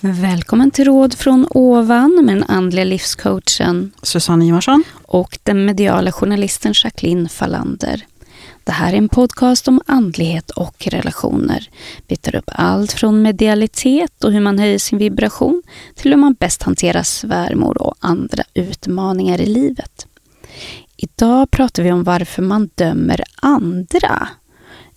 Välkommen 0.00 0.70
till 0.70 0.84
Råd 0.84 1.14
från 1.14 1.46
ovan 1.50 2.24
med 2.24 2.36
den 2.36 2.44
andliga 2.48 2.84
livscoachen 2.84 3.92
Susanne 4.02 4.46
Ivarsson. 4.46 4.84
och 5.02 5.38
den 5.42 5.64
mediala 5.64 6.12
journalisten 6.12 6.74
Jacqueline 6.84 7.28
Fallander. 7.28 8.06
Det 8.64 8.72
här 8.72 8.92
är 8.92 8.96
en 8.96 9.08
podcast 9.08 9.68
om 9.68 9.80
andlighet 9.86 10.50
och 10.50 10.86
relationer. 10.86 11.70
Vi 12.06 12.16
tar 12.16 12.36
upp 12.36 12.50
allt 12.52 12.92
från 12.92 13.22
medialitet 13.22 14.24
och 14.24 14.32
hur 14.32 14.40
man 14.40 14.58
höjer 14.58 14.78
sin 14.78 14.98
vibration 14.98 15.62
till 15.94 16.10
hur 16.10 16.18
man 16.18 16.34
bäst 16.34 16.62
hanterar 16.62 17.02
svärmor 17.02 17.82
och 17.82 17.94
andra 18.00 18.42
utmaningar 18.54 19.40
i 19.40 19.46
livet. 19.46 20.06
Idag 20.96 21.50
pratar 21.50 21.82
vi 21.82 21.92
om 21.92 22.04
varför 22.04 22.42
man 22.42 22.70
dömer 22.74 23.24
andra. 23.34 24.28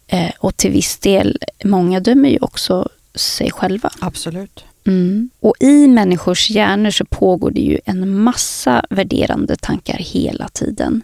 Eh, 0.08 0.32
och 0.40 0.58
till 0.58 0.72
viss 0.72 0.98
del, 0.98 1.38
många 1.64 2.00
dömer 2.00 2.30
ju 2.30 2.40
också 2.40 2.90
sig 3.16 3.52
själva. 3.52 3.90
Absolut. 4.00 4.66
Mm. 4.88 5.30
Och 5.40 5.56
i 5.60 5.88
människors 5.88 6.50
hjärnor 6.50 6.90
så 6.90 7.06
pågår 7.06 7.52
det 7.52 7.62
ju 7.62 7.80
en 7.86 8.24
massa 8.24 8.86
värderande 8.90 9.56
tankar 9.56 9.98
hela 9.98 10.48
tiden. 10.48 11.02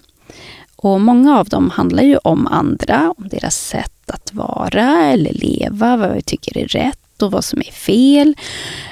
Och 0.76 1.02
många 1.02 1.40
av 1.40 1.46
dem 1.46 1.70
handlar 1.70 2.04
ju 2.04 2.18
om 2.18 2.48
andra, 2.48 3.14
om 3.18 3.28
deras 3.28 3.56
sätt 3.56 4.12
att 4.12 4.34
vara 4.34 5.04
eller 5.04 5.34
leva, 5.34 5.98
vad 5.98 6.14
vi 6.14 6.22
tycker 6.22 6.58
är 6.58 6.68
rätt 6.68 7.22
och 7.22 7.32
vad 7.32 7.44
som 7.44 7.60
är 7.60 7.72
fel. 7.72 8.36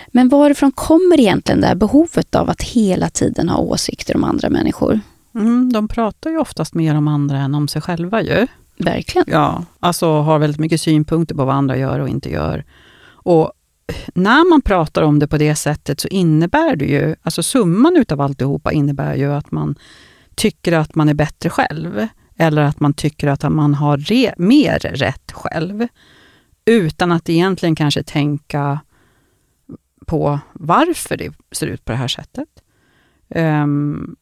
Men 0.08 0.30
varifrån 0.30 0.72
kommer 0.72 1.20
egentligen 1.20 1.62
det 1.62 1.68
här 1.68 1.76
behovet 1.76 2.36
av 2.36 2.50
att 2.50 2.62
hela 2.62 3.10
tiden 3.10 3.50
ha 3.50 3.58
åsikter 3.58 4.16
om 4.16 4.24
andra 4.24 4.50
människor? 4.50 5.00
Mm, 5.36 5.74
de 5.74 5.88
pratar 5.88 6.30
ju 6.30 6.38
oftast 6.38 6.74
mer 6.74 6.96
om 6.96 7.08
andra 7.08 7.38
än 7.38 7.56
om 7.56 7.68
sig 7.68 7.82
själva 7.82 8.22
ju. 8.22 8.48
Verkligen. 8.78 9.28
Ja, 9.32 9.64
alltså 9.80 10.22
har 10.22 10.40
väldigt 10.40 10.60
mycket 10.60 10.82
synpunkter 10.82 11.36
på 11.36 11.46
vad 11.46 11.56
andra 11.56 11.78
gör 11.78 12.00
och 12.00 12.10
inte 12.10 12.30
gör. 12.30 12.64
Och 13.08 13.52
när 14.14 14.50
man 14.50 14.62
pratar 14.62 15.02
om 15.02 15.20
det 15.20 15.28
på 15.28 15.38
det 15.38 15.56
sättet 15.56 16.00
så 16.00 16.08
innebär 16.08 16.76
det 16.76 16.86
ju, 16.86 17.16
alltså 17.22 17.44
summan 17.44 17.98
utav 17.98 18.22
alltihopa 18.22 18.72
innebär 18.72 19.16
ju 19.16 19.34
att 19.34 19.52
man 19.52 19.76
tycker 20.36 20.72
att 20.72 20.96
man 20.96 21.10
är 21.10 21.14
bättre 21.14 21.50
själv. 21.50 22.08
Eller 22.38 22.62
att 22.62 22.80
man 22.80 22.94
tycker 22.94 23.28
att 23.28 23.52
man 23.52 23.74
har 23.74 23.98
re, 23.98 24.34
mer 24.38 24.80
rätt 24.80 25.32
själv. 25.32 25.88
Utan 26.66 27.12
att 27.12 27.30
egentligen 27.30 27.76
kanske 27.76 28.04
tänka 28.04 28.80
på 30.06 30.40
varför 30.54 31.18
det 31.18 31.34
ser 31.52 31.68
ut 31.68 31.86
på 31.86 31.92
det 31.92 31.98
här 31.98 32.08
sättet. 32.08 32.50
Um, 33.30 34.16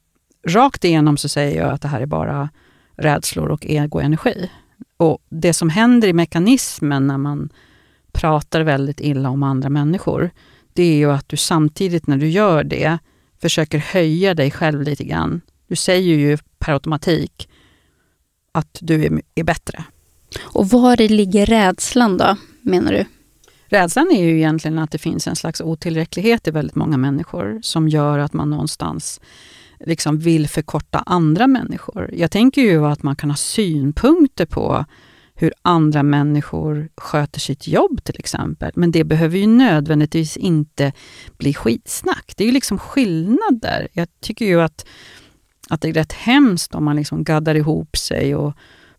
rakt 0.48 0.84
igenom 0.84 1.18
så 1.18 1.30
säger 1.30 1.62
jag 1.62 1.74
att 1.74 1.82
det 1.82 1.88
här 1.88 2.02
är 2.02 2.06
bara 2.06 2.50
rädslor 2.96 3.50
och 3.50 3.66
egoenergi. 3.66 4.52
Och 4.98 5.24
det 5.30 5.54
som 5.54 5.70
händer 5.70 6.08
i 6.08 6.14
mekanismen 6.14 7.08
när 7.08 7.18
man 7.18 7.50
pratar 8.14 8.62
väldigt 8.62 9.00
illa 9.00 9.30
om 9.30 9.44
andra 9.44 9.70
människor, 9.70 10.32
det 10.74 10.84
är 10.84 10.96
ju 10.96 11.12
att 11.12 11.30
du 11.30 11.38
samtidigt 11.38 12.08
när 12.08 12.18
du 12.18 12.30
gör 12.30 12.64
det 12.64 12.98
försöker 13.42 13.78
höja 13.78 14.34
dig 14.34 14.52
själv 14.52 14.82
lite 14.82 15.04
grann. 15.04 15.42
Du 15.68 15.76
säger 15.76 16.16
ju 16.16 16.38
per 16.60 16.74
automatik 16.74 17.50
att 18.52 18.78
du 18.82 19.06
är, 19.06 19.22
är 19.36 19.44
bättre. 19.44 19.84
Och 20.42 20.70
var 20.70 20.98
ligger 20.98 21.46
rädslan 21.46 22.18
då, 22.18 22.38
menar 22.62 22.92
du? 22.92 23.06
Rädslan 23.66 24.12
är 24.12 24.24
ju 24.24 24.38
egentligen 24.38 24.80
att 24.80 24.92
det 24.92 24.98
finns 24.98 25.28
en 25.28 25.36
slags 25.36 25.62
otillräcklighet 25.62 26.48
i 26.48 26.52
väldigt 26.52 26.76
många 26.76 26.98
människor 26.98 27.60
som 27.64 27.90
gör 27.90 28.20
att 28.20 28.34
man 28.34 28.50
någonstans 28.50 29.22
liksom 29.80 30.20
vill 30.20 30.48
förkorta 30.48 31.04
andra 31.06 31.48
människor. 31.48 32.10
Jag 32.14 32.32
tänker 32.32 32.62
ju 32.62 32.86
att 32.86 33.04
man 33.04 33.16
kan 33.16 33.30
ha 33.30 33.38
synpunkter 33.38 34.46
på 34.46 34.86
hur 35.36 35.54
andra 35.62 36.04
människor 36.04 36.90
sköter 36.98 37.40
sitt 37.40 37.68
jobb 37.68 38.04
till 38.04 38.20
exempel. 38.20 38.72
Men 38.76 38.92
det 38.92 39.04
behöver 39.04 39.38
ju 39.38 39.48
nödvändigtvis 39.48 40.38
inte 40.38 40.92
bli 41.38 41.54
skitsnack. 41.54 42.34
Det 42.38 42.44
är 42.44 42.46
ju 42.46 42.54
liksom 42.54 42.78
skillnad 42.78 43.60
där. 43.62 43.88
Jag 43.94 44.08
tycker 44.22 44.46
ju 44.46 44.62
att, 44.62 44.86
att 45.70 45.82
det 45.82 45.90
är 45.90 45.94
rätt 45.94 46.14
hemskt 46.14 46.76
om 46.76 46.84
man 46.84 46.96
liksom 46.96 47.24
gaddar 47.24 47.56
ihop 47.56 47.98
sig 47.98 48.36
och 48.36 48.54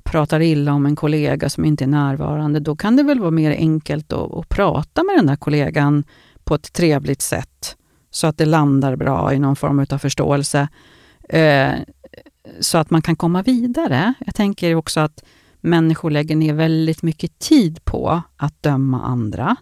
pratar 0.04 0.40
illa 0.40 0.72
om 0.72 0.86
en 0.86 0.96
kollega 0.96 1.48
som 1.50 1.64
inte 1.64 1.84
är 1.84 1.88
närvarande. 1.88 2.60
Då 2.60 2.76
kan 2.76 2.96
det 2.96 3.02
väl 3.02 3.20
vara 3.20 3.30
mer 3.30 3.50
enkelt 3.50 4.12
att, 4.12 4.34
att 4.34 4.48
prata 4.48 5.02
med 5.02 5.16
den 5.16 5.26
där 5.26 5.36
kollegan 5.36 6.04
på 6.44 6.54
ett 6.54 6.72
trevligt 6.72 7.22
sätt 7.22 7.76
så 8.10 8.26
att 8.26 8.38
det 8.38 8.46
landar 8.46 8.96
bra 8.96 9.34
i 9.34 9.38
någon 9.38 9.56
form 9.56 9.86
av 9.90 9.98
förståelse. 9.98 10.68
Eh, 11.28 11.72
så 12.60 12.78
att 12.78 12.90
man 12.90 13.02
kan 13.02 13.16
komma 13.16 13.42
vidare. 13.42 14.14
Jag 14.26 14.34
tänker 14.34 14.74
också 14.74 15.00
att 15.00 15.24
människor 15.64 16.10
lägger 16.10 16.36
ner 16.36 16.54
väldigt 16.54 17.02
mycket 17.02 17.38
tid 17.38 17.84
på 17.84 18.22
att 18.36 18.62
döma 18.62 19.02
andra. 19.02 19.56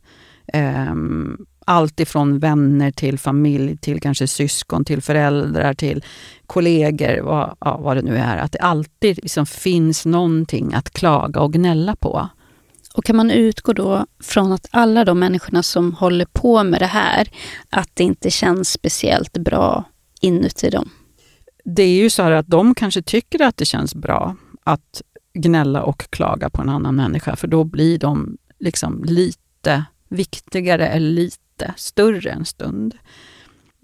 Um, 0.91 1.47
allt 1.67 2.01
ifrån 2.01 2.39
vänner 2.39 2.91
till 2.91 3.19
familj, 3.19 3.77
till 3.77 4.01
kanske 4.01 4.27
syskon, 4.27 4.85
till 4.85 5.03
föräldrar, 5.03 5.75
till 5.75 6.05
kollegor, 6.47 7.23
vad, 7.23 7.57
ja, 7.61 7.77
vad 7.77 7.97
det 7.97 8.03
nu 8.03 8.17
är. 8.17 8.37
Att 8.37 8.53
det 8.53 8.59
alltid 8.59 9.19
liksom 9.23 9.47
finns 9.47 10.07
någonting 10.07 10.75
att 10.75 10.91
klaga 10.91 11.41
och 11.41 11.53
gnälla 11.53 11.97
på. 11.97 12.29
Och 12.95 13.05
kan 13.05 13.17
man 13.17 13.31
utgå 13.31 13.73
då 13.73 14.07
från 14.21 14.53
att 14.53 14.67
alla 14.71 15.05
de 15.05 15.19
människorna 15.19 15.63
som 15.63 15.95
håller 15.95 16.27
på 16.33 16.65
med 16.65 16.81
det 16.81 16.87
här, 16.87 17.29
att 17.71 17.91
det 17.95 18.05
inte 18.05 18.31
känns 18.31 18.69
speciellt 18.69 19.33
bra 19.33 19.85
inuti 20.21 20.71
dem? 20.71 20.91
Det 21.65 21.83
är 21.83 22.03
ju 22.03 22.11
så 22.11 22.23
att 22.23 22.47
de 22.47 22.75
kanske 22.75 23.03
tycker 23.03 23.43
att 23.43 23.57
det 23.57 23.65
känns 23.65 23.95
bra 23.95 24.37
att 24.65 25.03
gnälla 25.35 25.83
och 25.83 26.11
klaga 26.11 26.51
på 26.51 26.63
en 26.63 26.69
annan 26.69 26.95
människa, 26.95 27.37
för 27.37 27.49
då 27.49 27.65
blir 27.65 27.99
de 27.99 28.39
liksom 28.59 29.05
lite 29.05 29.85
viktigare 30.09 30.89
eller 30.89 31.11
lite 31.11 31.75
större 31.77 32.31
en 32.31 32.45
stund. 32.45 32.95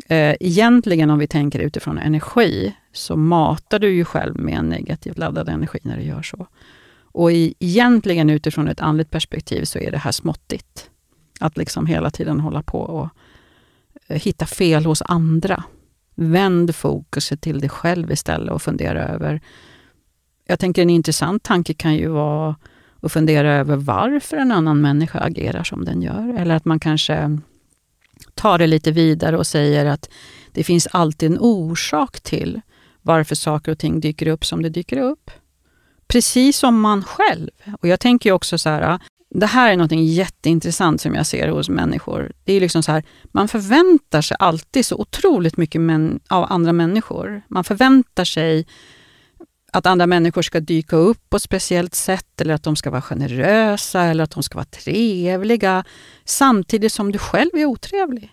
Eh, 0.06 0.36
egentligen 0.40 1.10
om 1.10 1.18
vi 1.18 1.26
tänker 1.26 1.58
utifrån 1.58 1.98
energi, 1.98 2.76
så 2.92 3.16
matar 3.16 3.78
du 3.78 3.90
ju 3.90 4.04
själv 4.04 4.40
med 4.40 4.58
en 4.58 4.68
negativt 4.68 5.18
laddad 5.18 5.48
energi 5.48 5.78
när 5.82 5.96
du 5.96 6.02
gör 6.02 6.22
så. 6.22 6.46
Och 7.02 7.32
i, 7.32 7.54
egentligen 7.58 8.30
utifrån 8.30 8.68
ett 8.68 8.80
andligt 8.80 9.10
perspektiv 9.10 9.64
så 9.64 9.78
är 9.78 9.90
det 9.90 9.98
här 9.98 10.12
småttigt. 10.12 10.90
Att 11.40 11.56
liksom 11.56 11.86
hela 11.86 12.10
tiden 12.10 12.40
hålla 12.40 12.62
på 12.62 12.80
och 12.80 13.08
eh, 14.06 14.20
hitta 14.20 14.46
fel 14.46 14.84
hos 14.84 15.02
andra. 15.02 15.64
Vänd 16.14 16.74
fokuset 16.74 17.40
till 17.40 17.60
dig 17.60 17.68
själv 17.68 18.12
istället 18.12 18.52
och 18.52 18.62
fundera 18.62 19.08
över 19.08 19.40
jag 20.50 20.58
tänker 20.58 20.82
en 20.82 20.90
intressant 20.90 21.42
tanke 21.42 21.74
kan 21.74 21.94
ju 21.94 22.08
vara 22.08 22.56
att 23.02 23.12
fundera 23.12 23.54
över 23.54 23.76
varför 23.76 24.36
en 24.36 24.52
annan 24.52 24.80
människa 24.80 25.18
agerar 25.18 25.64
som 25.64 25.84
den 25.84 26.02
gör. 26.02 26.34
Eller 26.38 26.54
att 26.54 26.64
man 26.64 26.80
kanske 26.80 27.38
tar 28.34 28.58
det 28.58 28.66
lite 28.66 28.90
vidare 28.90 29.38
och 29.38 29.46
säger 29.46 29.86
att 29.86 30.08
det 30.52 30.64
finns 30.64 30.86
alltid 30.90 31.30
en 31.30 31.38
orsak 31.38 32.20
till 32.20 32.60
varför 33.02 33.34
saker 33.34 33.72
och 33.72 33.78
ting 33.78 34.00
dyker 34.00 34.26
upp 34.26 34.44
som 34.44 34.62
det 34.62 34.68
dyker 34.68 34.98
upp. 34.98 35.30
Precis 36.06 36.58
som 36.58 36.80
man 36.80 37.04
själv. 37.04 37.50
Och 37.80 37.88
jag 37.88 38.00
tänker 38.00 38.32
också 38.32 38.58
så 38.58 38.68
här, 38.68 38.98
det 39.30 39.46
här 39.46 39.72
är 39.72 39.76
något 39.76 39.92
jätteintressant 39.92 41.00
som 41.00 41.14
jag 41.14 41.26
ser 41.26 41.48
hos 41.48 41.68
människor. 41.68 42.32
Det 42.44 42.52
är 42.52 42.60
liksom 42.60 42.82
så 42.82 42.92
här, 42.92 43.02
man 43.24 43.48
förväntar 43.48 44.22
sig 44.22 44.36
alltid 44.40 44.86
så 44.86 44.96
otroligt 44.96 45.56
mycket 45.56 45.80
av 46.28 46.52
andra 46.52 46.72
människor. 46.72 47.42
Man 47.48 47.64
förväntar 47.64 48.24
sig 48.24 48.66
att 49.72 49.86
andra 49.86 50.06
människor 50.06 50.42
ska 50.42 50.60
dyka 50.60 50.96
upp 50.96 51.30
på 51.30 51.36
ett 51.36 51.42
speciellt 51.42 51.94
sätt 51.94 52.40
eller 52.40 52.54
att 52.54 52.62
de 52.62 52.76
ska 52.76 52.90
vara 52.90 53.02
generösa 53.02 54.02
eller 54.02 54.24
att 54.24 54.30
de 54.30 54.42
ska 54.42 54.54
vara 54.54 54.64
trevliga 54.64 55.84
samtidigt 56.24 56.92
som 56.92 57.12
du 57.12 57.18
själv 57.18 57.50
är 57.54 57.64
otrevlig. 57.64 58.32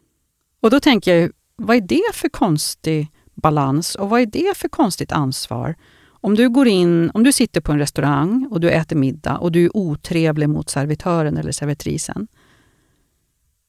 Och 0.61 0.69
då 0.69 0.79
tänker 0.79 1.15
jag, 1.15 1.31
vad 1.55 1.77
är 1.77 1.81
det 1.81 2.13
för 2.13 2.29
konstig 2.29 3.07
balans 3.33 3.95
och 3.95 4.09
vad 4.09 4.21
är 4.21 4.25
det 4.25 4.57
för 4.57 4.67
konstigt 4.67 5.11
ansvar? 5.11 5.75
Om 6.07 6.35
du 6.35 6.49
går 6.49 6.67
in, 6.67 7.11
om 7.13 7.23
du 7.23 7.31
sitter 7.31 7.61
på 7.61 7.71
en 7.71 7.79
restaurang 7.79 8.47
och 8.51 8.61
du 8.61 8.69
äter 8.69 8.95
middag 8.95 9.37
och 9.37 9.51
du 9.51 9.65
är 9.65 9.77
otrevlig 9.77 10.49
mot 10.49 10.69
servitören 10.69 11.37
eller 11.37 11.51
servitrisen. 11.51 12.27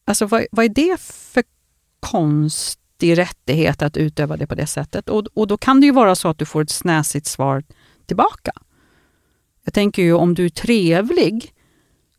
Alltså 0.06 0.26
vad, 0.26 0.46
vad 0.50 0.64
är 0.64 0.68
det 0.68 1.00
för 1.00 1.44
konst 2.00 2.80
riktig 2.96 3.18
rättighet 3.18 3.82
att 3.82 3.96
utöva 3.96 4.36
det 4.36 4.46
på 4.46 4.54
det 4.54 4.66
sättet. 4.66 5.08
Och, 5.08 5.26
och 5.34 5.46
då 5.46 5.56
kan 5.56 5.80
det 5.80 5.86
ju 5.86 5.92
vara 5.92 6.14
så 6.14 6.28
att 6.28 6.38
du 6.38 6.44
får 6.44 6.62
ett 6.62 6.70
snäsigt 6.70 7.26
svar 7.26 7.62
tillbaka. 8.06 8.52
Jag 9.64 9.74
tänker 9.74 10.02
ju 10.02 10.12
om 10.12 10.34
du 10.34 10.44
är 10.44 10.48
trevlig, 10.48 11.52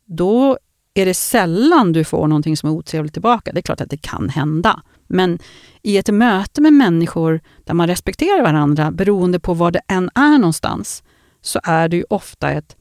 då 0.06 0.58
är 0.94 1.06
det 1.06 1.14
sällan 1.14 1.92
du 1.92 2.04
får 2.04 2.28
någonting 2.28 2.56
som 2.56 2.68
är 2.68 2.72
otrevligt 2.72 3.12
tillbaka. 3.12 3.52
Det 3.52 3.60
är 3.60 3.62
klart 3.62 3.80
att 3.80 3.90
det 3.90 4.02
kan 4.02 4.28
hända. 4.28 4.82
Men 5.08 5.38
i 5.82 5.96
ett 5.96 6.08
möte 6.08 6.60
med 6.60 6.72
människor 6.72 7.40
där 7.64 7.74
man 7.74 7.86
respekterar 7.86 8.42
varandra, 8.42 8.90
beroende 8.90 9.40
på 9.40 9.54
var 9.54 9.70
det 9.70 9.80
än 9.88 10.10
är 10.14 10.38
någonstans, 10.38 11.02
så 11.42 11.60
är 11.64 11.88
det 11.88 11.96
ju 11.96 12.04
ofta 12.10 12.50
ett, 12.50 12.76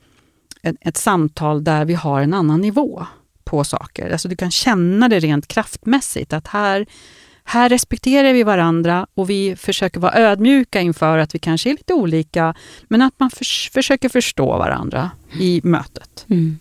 ett, 0.63 0.75
ett 0.81 0.97
samtal 0.97 1.63
där 1.63 1.85
vi 1.85 1.93
har 1.93 2.21
en 2.21 2.33
annan 2.33 2.61
nivå 2.61 3.05
på 3.43 3.63
saker. 3.63 4.11
Alltså 4.11 4.27
du 4.27 4.35
kan 4.35 4.51
känna 4.51 5.09
det 5.09 5.19
rent 5.19 5.47
kraftmässigt, 5.47 6.33
att 6.33 6.47
här 6.47 6.85
här 7.49 7.69
respekterar 7.69 8.33
vi 8.33 8.43
varandra 8.43 9.07
och 9.13 9.29
vi 9.29 9.55
försöker 9.55 9.99
vara 9.99 10.13
ödmjuka 10.13 10.81
inför 10.81 11.17
att 11.17 11.35
vi 11.35 11.39
kanske 11.39 11.69
är 11.69 11.71
lite 11.71 11.93
olika, 11.93 12.55
men 12.87 13.01
att 13.01 13.13
man 13.17 13.29
för, 13.29 13.71
försöker 13.73 14.09
förstå 14.09 14.45
varandra 14.45 15.11
i 15.39 15.61
mötet. 15.63 16.25
Mm. 16.29 16.59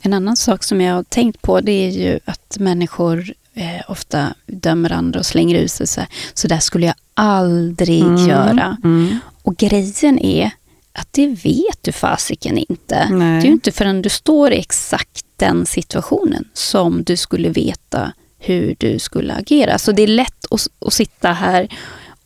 En 0.00 0.12
annan 0.12 0.36
sak 0.36 0.64
som 0.64 0.80
jag 0.80 0.94
har 0.94 1.02
tänkt 1.02 1.42
på 1.42 1.60
det 1.60 1.72
är 1.72 1.90
ju 1.90 2.18
att 2.24 2.56
människor 2.60 3.32
eh, 3.54 3.90
ofta 3.90 4.34
dömer 4.46 4.92
andra 4.92 5.18
och 5.18 5.26
slänger 5.26 5.58
ut 5.58 5.72
sig 5.72 5.86
så 5.86 6.00
här, 6.00 6.08
så 6.34 6.48
där 6.48 6.58
skulle 6.58 6.86
jag 6.86 6.94
aldrig 7.14 8.02
Mm, 8.02 8.28
göra. 8.28 8.76
Mm. 8.84 9.18
Och 9.42 9.56
grejen 9.56 10.18
är 10.18 10.50
att 10.92 11.12
det 11.12 11.26
vet 11.26 11.82
du 11.82 11.92
fasiken 11.92 12.58
inte. 12.58 13.08
Nej. 13.10 13.40
Det 13.40 13.46
är 13.46 13.46
ju 13.46 13.52
inte 13.52 13.72
förrän 13.72 14.02
du 14.02 14.08
står 14.08 14.52
i 14.52 14.58
exakt 14.58 15.26
den 15.36 15.66
situationen 15.66 16.48
som 16.52 17.04
du 17.04 17.16
skulle 17.16 17.48
veta 17.48 18.12
hur 18.38 18.74
du 18.78 18.98
skulle 18.98 19.34
agera. 19.34 19.78
Så 19.78 19.92
det 19.92 20.02
är 20.02 20.06
lätt 20.06 20.46
att, 20.50 20.66
att 20.86 20.92
sitta 20.92 21.32
här 21.32 21.68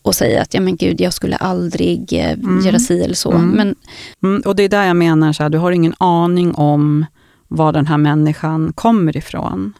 och 0.03 0.15
säga 0.15 0.43
att 0.43 0.55
ja 0.55 0.61
men 0.61 0.77
gud, 0.77 1.01
jag 1.01 1.13
skulle 1.13 1.37
aldrig 1.37 2.13
eh, 2.13 2.33
Mm. 2.33 2.67
göra 2.67 2.79
si 2.79 3.01
eller 3.03 3.15
så. 3.15 3.33
Mm. 3.33 3.51
Men 3.51 3.75
Mm, 4.23 4.43
och 4.45 4.57
det 4.57 4.63
är 4.63 4.69
där 4.69 4.85
jag 4.85 4.97
menar, 4.97 5.33
så 5.33 5.43
här, 5.43 5.51
du 5.51 5.59
har 5.59 5.73
ingen 5.73 5.95
aning 5.99 6.55
om 6.55 7.07
var 7.49 7.73
den 7.73 7.87
här 7.87 7.99
människan 7.99 8.73
kommer 8.73 9.17
ifrån. 9.17 9.73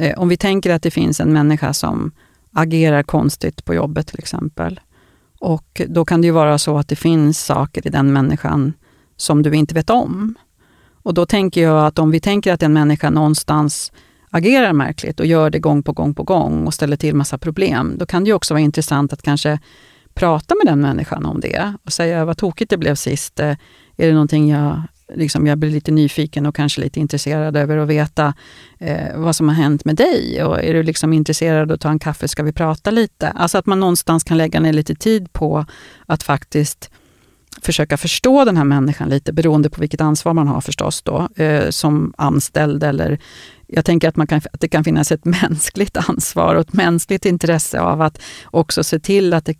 Eh, 0.00 0.18
om 0.18 0.28
vi 0.28 0.36
tänker 0.36 0.70
att 0.74 0.82
det 0.82 0.90
finns 0.90 1.20
en 1.20 1.32
människa 1.32 1.72
som 1.72 2.12
agerar 2.52 3.02
konstigt 3.02 3.64
på 3.64 3.74
jobbet 3.74 4.06
till 4.06 4.18
exempel. 4.18 4.80
Och 5.40 5.82
då 5.88 6.04
kan 6.04 6.20
det 6.20 6.26
ju 6.26 6.32
vara 6.32 6.58
så 6.58 6.78
att 6.78 6.88
det 6.88 6.96
finns 6.96 7.44
saker 7.44 7.86
i 7.86 7.90
den 7.90 8.12
människan 8.12 8.72
som 9.16 9.42
du 9.42 9.54
inte 9.54 9.74
vet 9.74 9.90
om. 9.90 10.34
Och 11.02 11.14
då 11.14 11.26
tänker 11.26 11.62
jag 11.62 11.86
att 11.86 11.98
om 11.98 12.10
vi 12.10 12.20
tänker 12.20 12.52
att 12.52 12.62
en 12.62 12.72
människa 12.72 13.10
någonstans 13.10 13.92
agerar 14.30 14.72
märkligt 14.72 15.20
och 15.20 15.26
gör 15.26 15.50
det 15.50 15.58
gång 15.58 15.82
på 15.82 15.92
gång 15.92 16.14
på 16.14 16.22
gång 16.22 16.66
och 16.66 16.74
ställer 16.74 16.96
till 16.96 17.14
massa 17.14 17.38
problem, 17.38 17.94
då 17.98 18.06
kan 18.06 18.24
det 18.24 18.28
ju 18.28 18.34
också 18.34 18.54
vara 18.54 18.62
intressant 18.62 19.12
att 19.12 19.22
kanske 19.22 19.58
prata 20.14 20.54
med 20.54 20.72
den 20.72 20.80
människan 20.80 21.26
om 21.26 21.40
det 21.40 21.74
och 21.84 21.92
säga 21.92 22.24
vad 22.24 22.36
tokigt 22.36 22.70
det 22.70 22.76
blev 22.76 22.94
sist. 22.94 23.40
Eh, 23.40 23.56
är 23.96 24.06
det 24.06 24.12
någonting 24.12 24.50
jag, 24.50 24.82
liksom, 25.14 25.46
jag 25.46 25.58
blir 25.58 25.70
lite 25.70 25.90
nyfiken 25.90 26.46
och 26.46 26.54
kanske 26.54 26.80
lite 26.80 27.00
intresserad 27.00 27.56
över 27.56 27.76
att 27.76 27.88
veta 27.88 28.34
eh, 28.78 29.16
vad 29.16 29.36
som 29.36 29.48
har 29.48 29.54
hänt 29.54 29.84
med 29.84 29.96
dig? 29.96 30.44
Och 30.44 30.64
är 30.64 30.74
du 30.74 30.82
liksom 30.82 31.12
intresserad 31.12 31.70
av 31.70 31.74
att 31.74 31.80
ta 31.80 31.90
en 31.90 31.98
kaffe, 31.98 32.28
ska 32.28 32.42
vi 32.42 32.52
prata 32.52 32.90
lite? 32.90 33.28
Alltså 33.28 33.58
att 33.58 33.66
man 33.66 33.80
någonstans 33.80 34.24
kan 34.24 34.38
lägga 34.38 34.60
ner 34.60 34.72
lite 34.72 34.94
tid 34.94 35.32
på 35.32 35.66
att 36.06 36.22
faktiskt 36.22 36.90
försöka 37.62 37.96
förstå 37.96 38.44
den 38.44 38.56
här 38.56 38.64
människan 38.64 39.08
lite, 39.08 39.32
beroende 39.32 39.70
på 39.70 39.80
vilket 39.80 40.00
ansvar 40.00 40.34
man 40.34 40.48
har 40.48 40.60
förstås 40.60 41.02
då, 41.02 41.28
eh, 41.36 41.70
som 41.70 42.14
anställd 42.18 42.84
eller 42.84 43.18
jag 43.72 43.84
tänker 43.84 44.08
att, 44.08 44.16
man 44.16 44.26
kan, 44.26 44.40
att 44.52 44.60
det 44.60 44.68
kan 44.68 44.84
finnas 44.84 45.12
ett 45.12 45.24
mänskligt 45.42 45.96
ansvar 45.96 46.54
och 46.54 46.60
ett 46.60 46.72
mänskligt 46.72 47.24
intresse 47.24 47.80
av 47.80 48.02
att 48.02 48.22
också 48.44 48.84
se 48.84 48.98
till 48.98 49.34
att 49.34 49.44
det, 49.44 49.56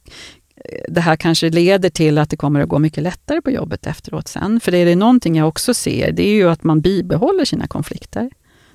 eh, 0.64 0.84
det 0.88 1.00
här 1.00 1.16
kanske 1.16 1.50
leder 1.50 1.90
till 1.90 2.18
att 2.18 2.30
det 2.30 2.36
kommer 2.36 2.60
att 2.60 2.68
gå 2.68 2.78
mycket 2.78 3.02
lättare 3.02 3.40
på 3.40 3.50
jobbet 3.50 3.86
efteråt 3.86 4.28
sen. 4.28 4.60
För 4.60 4.72
det 4.72 4.78
är 4.78 4.86
det 4.86 4.96
någonting 4.96 5.36
jag 5.36 5.48
också 5.48 5.74
ser, 5.74 6.12
det 6.12 6.22
är 6.22 6.34
ju 6.34 6.48
att 6.48 6.64
man 6.64 6.80
bibehåller 6.80 7.44
sina 7.44 7.66
konflikter. 7.66 8.30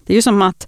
Det 0.06 0.14
är 0.14 0.16
ju 0.16 0.22
som 0.22 0.42
att 0.42 0.68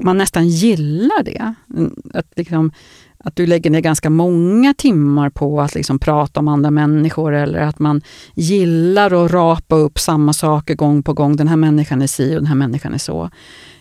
man 0.00 0.18
nästan 0.18 0.48
gillar 0.48 1.22
det. 1.22 1.54
Mm, 1.76 2.02
att, 2.14 2.26
liksom, 2.36 2.72
att 3.18 3.36
du 3.36 3.46
lägger 3.46 3.70
ner 3.70 3.80
ganska 3.80 4.10
många 4.10 4.74
timmar 4.74 5.30
på 5.30 5.60
att 5.60 5.74
liksom 5.74 5.98
prata 5.98 6.40
om 6.40 6.48
andra 6.48 6.70
människor 6.70 7.34
eller 7.34 7.58
att 7.58 7.78
man 7.78 8.02
gillar 8.34 9.24
att 9.24 9.32
rapa 9.32 9.76
upp 9.76 9.98
samma 9.98 10.32
saker 10.32 10.74
gång 10.74 11.02
på 11.02 11.12
gång. 11.12 11.36
Den 11.36 11.48
här 11.48 11.56
människan 11.56 12.02
är 12.02 12.06
si 12.06 12.30
och 12.30 12.40
den 12.40 12.46
här 12.46 12.54
människan 12.54 12.94
är 12.94 12.98
så. 12.98 13.30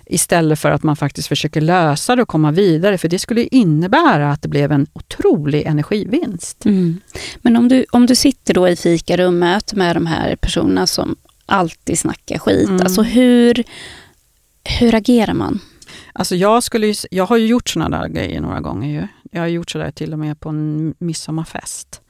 Istället 0.06 0.60
för 0.60 0.72
att 0.72 0.84
man 0.84 0.96
faktiskt 0.96 1.28
försöker 1.28 1.62
lösa 1.62 2.16
det 2.16 2.22
och 2.22 2.28
komma 2.28 2.52
vidare. 2.52 2.98
För 2.98 3.08
det 3.08 3.20
skulle 3.20 3.44
innebära 3.44 4.32
att 4.32 4.42
det 4.42 4.48
blev 4.48 4.72
en 4.72 4.88
otrolig 4.94 5.64
energivinst. 5.66 6.66
Mm. 6.66 7.00
Men 7.38 7.56
om 7.58 7.68
du, 7.68 7.86
om 7.92 8.06
du 8.06 8.16
sitter 8.16 8.54
då 8.54 8.70
i 8.70 8.76
fikarummet 8.76 9.74
med 9.74 9.96
de 9.96 10.06
här 10.06 10.36
personerna 10.36 10.88
som 10.88 11.16
alltid 11.46 12.00
snackar 12.00 12.38
skit, 12.38 12.70
Mm. 12.70 12.82
alltså 12.82 13.02
hur, 13.02 13.64
hur 14.80 14.96
agerar 14.96 15.34
man? 15.34 15.60
Alltså 16.14 16.36
jag, 16.36 16.64
skulle 16.64 16.88
ju, 16.88 16.94
jag 17.12 17.26
har 17.26 17.38
ju 17.38 17.48
gjort 17.48 17.70
såna 17.70 17.90
där 17.90 18.08
grejer 18.08 18.42
några 18.42 18.60
gånger. 18.62 19.02
Ju. 19.02 19.08
Jag 19.32 19.42
har 19.42 19.48
gjort 19.48 19.72
sådär 19.72 19.92
till 19.92 20.14
och 20.14 20.20
med 20.20 20.40
på 20.40 20.50
en 20.50 20.94
midsommarfest. 20.98 22.02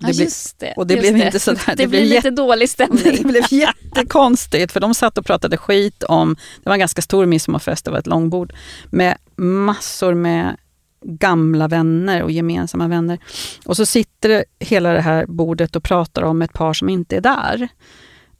Det, 0.00 0.16
blev, 0.16 0.28
det. 0.58 0.74
och 0.76 0.86
det 0.86 0.94
just 0.94 1.12
blev 1.12 1.26
inte 1.26 1.40
sådär. 1.40 1.62
Det, 1.66 1.74
det 1.74 1.86
blev 1.86 2.04
lite 2.04 2.30
dålig 2.30 2.68
stämning. 2.70 3.02
det 3.18 3.24
blev 3.24 3.44
jättekonstigt, 3.50 4.72
för 4.72 4.80
de 4.80 4.94
satt 4.94 5.18
och 5.18 5.26
pratade 5.26 5.56
skit 5.56 6.02
om, 6.02 6.36
det 6.62 6.68
var 6.68 6.72
en 6.72 6.80
ganska 6.80 7.02
stor 7.02 7.26
midsommarfest, 7.26 7.84
det 7.84 7.90
var 7.90 7.98
ett 7.98 8.06
långbord, 8.06 8.52
med 8.90 9.16
massor 9.36 10.14
med 10.14 10.56
gamla 11.04 11.68
vänner 11.68 12.22
och 12.22 12.30
gemensamma 12.30 12.88
vänner. 12.88 13.18
Och 13.64 13.76
så 13.76 13.86
sitter 13.86 14.28
det 14.28 14.44
hela 14.58 14.92
det 14.92 15.00
här 15.00 15.26
bordet 15.26 15.76
och 15.76 15.84
pratar 15.84 16.22
om 16.22 16.42
ett 16.42 16.52
par 16.52 16.72
som 16.72 16.88
inte 16.88 17.16
är 17.16 17.20
där, 17.20 17.68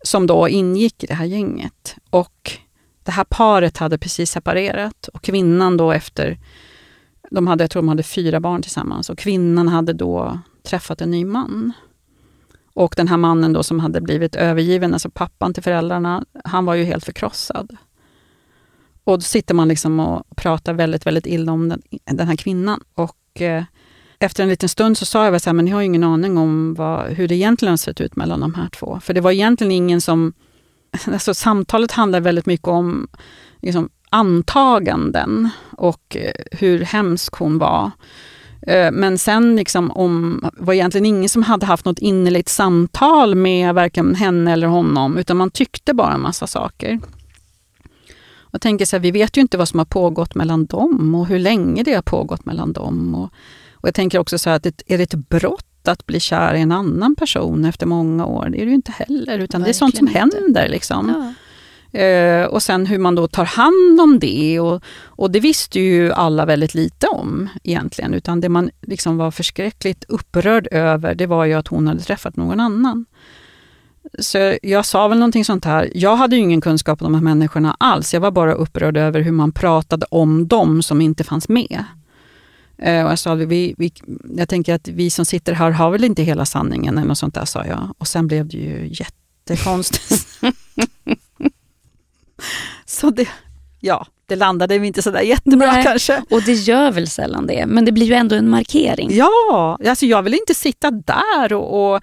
som 0.02 0.26
då 0.26 0.48
ingick 0.48 1.04
i 1.04 1.06
det 1.06 1.14
här 1.14 1.24
gänget. 1.24 1.96
Och 2.10 2.52
det 3.04 3.10
här 3.10 3.24
paret 3.24 3.76
hade 3.78 3.98
precis 3.98 4.30
separerat 4.30 5.08
och 5.12 5.22
kvinnan 5.22 5.76
då 5.76 5.92
efter, 5.92 6.38
de 7.30 7.46
hade, 7.46 7.64
jag 7.64 7.70
tror 7.70 7.82
de 7.82 7.88
hade 7.88 8.02
fyra 8.02 8.40
barn 8.40 8.62
tillsammans, 8.62 9.10
och 9.10 9.18
kvinnan 9.18 9.68
hade 9.68 9.92
då 9.92 10.38
träffat 10.62 11.00
en 11.00 11.10
ny 11.10 11.24
man. 11.24 11.72
Och 12.74 12.94
den 12.96 13.08
här 13.08 13.16
mannen 13.16 13.52
då 13.52 13.62
som 13.62 13.80
hade 13.80 14.00
blivit 14.00 14.34
övergiven, 14.36 14.92
alltså 14.92 15.10
pappan 15.10 15.54
till 15.54 15.62
föräldrarna, 15.62 16.24
han 16.44 16.64
var 16.64 16.74
ju 16.74 16.84
helt 16.84 17.04
förkrossad. 17.04 17.76
Och 19.04 19.18
då 19.18 19.20
sitter 19.20 19.54
man 19.54 19.68
liksom 19.68 20.00
och 20.00 20.36
pratar 20.36 20.72
väldigt, 20.72 21.06
väldigt 21.06 21.26
illa 21.26 21.52
om 21.52 21.68
den, 21.68 21.82
den 22.04 22.28
här 22.28 22.36
kvinnan. 22.36 22.80
Och 22.94 23.40
eh, 23.40 23.64
efter 24.18 24.42
en 24.42 24.48
liten 24.48 24.68
stund 24.68 24.98
så 24.98 25.06
sa 25.06 25.24
jag 25.24 25.42
så 25.42 25.50
här, 25.50 25.54
men 25.54 25.64
ni 25.64 25.70
har 25.70 25.80
ju 25.80 25.86
ingen 25.86 26.04
aning 26.04 26.38
om 26.38 26.74
vad, 26.74 27.06
hur 27.06 27.28
det 27.28 27.34
egentligen 27.34 27.72
har 27.72 27.76
sett 27.76 28.00
ut 28.00 28.16
mellan 28.16 28.40
de 28.40 28.54
här 28.54 28.68
två. 28.68 29.00
För 29.02 29.14
det 29.14 29.20
var 29.20 29.30
egentligen 29.30 29.72
ingen 29.72 30.00
som... 30.00 30.32
Alltså 31.06 31.34
samtalet 31.34 31.92
handlar 31.92 32.20
väldigt 32.20 32.46
mycket 32.46 32.68
om 32.68 33.08
liksom, 33.60 33.88
antaganden 34.10 35.48
och 35.76 36.16
eh, 36.16 36.32
hur 36.52 36.80
hemsk 36.80 37.34
hon 37.34 37.58
var. 37.58 37.90
Eh, 38.62 38.90
Men 38.92 39.18
sen 39.18 39.56
liksom 39.56 39.90
om, 39.90 40.44
var 40.56 40.74
egentligen 40.74 41.06
ingen 41.06 41.28
som 41.28 41.42
hade 41.42 41.66
haft 41.66 41.84
något 41.84 41.98
innerligt 41.98 42.48
samtal 42.48 43.34
med 43.34 43.74
varken 43.74 44.14
henne 44.14 44.52
eller 44.52 44.66
honom, 44.66 45.18
utan 45.18 45.36
man 45.36 45.50
tyckte 45.50 45.94
bara 45.94 46.12
en 46.14 46.20
massa 46.20 46.46
saker. 46.46 47.00
Jag 48.50 48.60
tänker 48.60 48.84
så 48.84 48.96
här, 48.96 49.00
vi 49.00 49.10
vet 49.10 49.36
ju 49.36 49.40
inte 49.40 49.58
vad 49.58 49.68
som 49.68 49.78
har 49.78 49.86
pågått 49.86 50.34
mellan 50.34 50.66
dem 50.66 51.14
och 51.14 51.26
hur 51.26 51.38
länge 51.38 51.82
det 51.82 51.94
har 51.94 52.02
pågått 52.02 52.44
mellan 52.44 52.72
dem. 52.72 53.14
Och, 53.14 53.32
och 53.72 53.88
jag 53.88 53.94
tänker 53.94 54.18
också 54.18 54.38
så 54.38 54.50
här, 54.50 54.56
att 54.56 54.62
det, 54.62 54.82
är 54.86 54.98
det 54.98 55.02
ett 55.14 55.28
brott 55.28 55.88
att 55.88 56.06
bli 56.06 56.20
kär 56.20 56.54
i 56.54 56.60
en 56.60 56.72
annan 56.72 57.16
person 57.16 57.64
efter 57.64 57.86
många 57.86 58.26
år? 58.26 58.48
Det 58.50 58.56
är 58.60 58.64
det 58.64 58.68
ju 58.68 58.74
inte 58.74 58.92
heller, 58.92 59.38
utan 59.38 59.62
det 59.62 59.68
är 59.68 59.72
sånt 59.72 59.96
som 59.96 60.06
Verkligen 60.06 60.30
händer. 60.44 60.68
Liksom. 60.68 61.08
Ja. 61.08 61.34
Eh, 61.92 62.44
och 62.44 62.62
sen 62.62 62.86
hur 62.86 62.98
man 62.98 63.14
då 63.14 63.28
tar 63.28 63.44
hand 63.44 64.00
om 64.00 64.18
det. 64.18 64.60
Och, 64.60 64.82
och 65.04 65.30
det 65.30 65.40
visste 65.40 65.80
ju 65.80 66.12
alla 66.12 66.46
väldigt 66.46 66.74
lite 66.74 67.06
om 67.06 67.48
egentligen. 67.62 68.14
Utan 68.14 68.40
det 68.40 68.48
man 68.48 68.70
liksom 68.82 69.16
var 69.16 69.30
förskräckligt 69.30 70.04
upprörd 70.08 70.68
över, 70.70 71.14
det 71.14 71.26
var 71.26 71.44
ju 71.44 71.54
att 71.54 71.68
hon 71.68 71.86
hade 71.88 72.00
träffat 72.00 72.36
någon 72.36 72.60
annan. 72.60 73.06
Så 74.18 74.54
jag 74.62 74.86
sa 74.86 75.08
väl 75.08 75.18
någonting 75.18 75.44
sånt 75.44 75.64
här. 75.64 75.90
Jag 75.94 76.16
hade 76.16 76.36
ju 76.36 76.42
ingen 76.42 76.60
kunskap 76.60 77.02
om 77.02 77.12
de 77.12 77.14
här 77.14 77.22
människorna 77.22 77.76
alls. 77.80 78.14
Jag 78.14 78.20
var 78.20 78.30
bara 78.30 78.52
upprörd 78.52 78.96
över 78.96 79.20
hur 79.20 79.32
man 79.32 79.52
pratade 79.52 80.06
om 80.10 80.48
dem 80.48 80.82
som 80.82 81.00
inte 81.00 81.24
fanns 81.24 81.48
med. 81.48 81.84
Eh, 82.78 83.04
och 83.04 83.10
jag 83.10 83.18
sa, 83.18 83.34
vi, 83.34 83.74
vi, 83.78 83.92
jag 84.36 84.48
tänker 84.48 84.74
att 84.74 84.88
vi 84.88 85.10
som 85.10 85.24
sitter 85.24 85.52
här 85.52 85.70
har 85.70 85.90
väl 85.90 86.04
inte 86.04 86.22
hela 86.22 86.44
sanningen 86.44 86.98
eller 86.98 87.08
något 87.08 87.18
sånt 87.18 87.34
där, 87.34 87.44
sa 87.44 87.66
jag. 87.66 87.94
Och 87.98 88.08
sen 88.08 88.26
blev 88.26 88.46
det 88.46 88.56
ju 88.56 88.88
jättekonstigt. 88.92 90.26
Så 92.86 93.10
det, 93.10 93.28
ja, 93.80 94.06
det 94.26 94.36
landade 94.36 94.78
vi 94.78 94.86
inte 94.86 95.02
sådär 95.02 95.20
jättebra 95.20 95.72
Nej. 95.72 95.84
kanske. 95.84 96.22
Och 96.30 96.42
det 96.42 96.52
gör 96.52 96.90
väl 96.90 97.08
sällan 97.08 97.46
det, 97.46 97.66
men 97.66 97.84
det 97.84 97.92
blir 97.92 98.06
ju 98.06 98.14
ändå 98.14 98.36
en 98.36 98.50
markering. 98.50 99.08
Ja, 99.12 99.78
alltså 99.86 100.06
jag 100.06 100.22
vill 100.22 100.34
inte 100.34 100.54
sitta 100.54 100.90
där 100.90 101.52
och, 101.52 101.94
och 101.94 102.02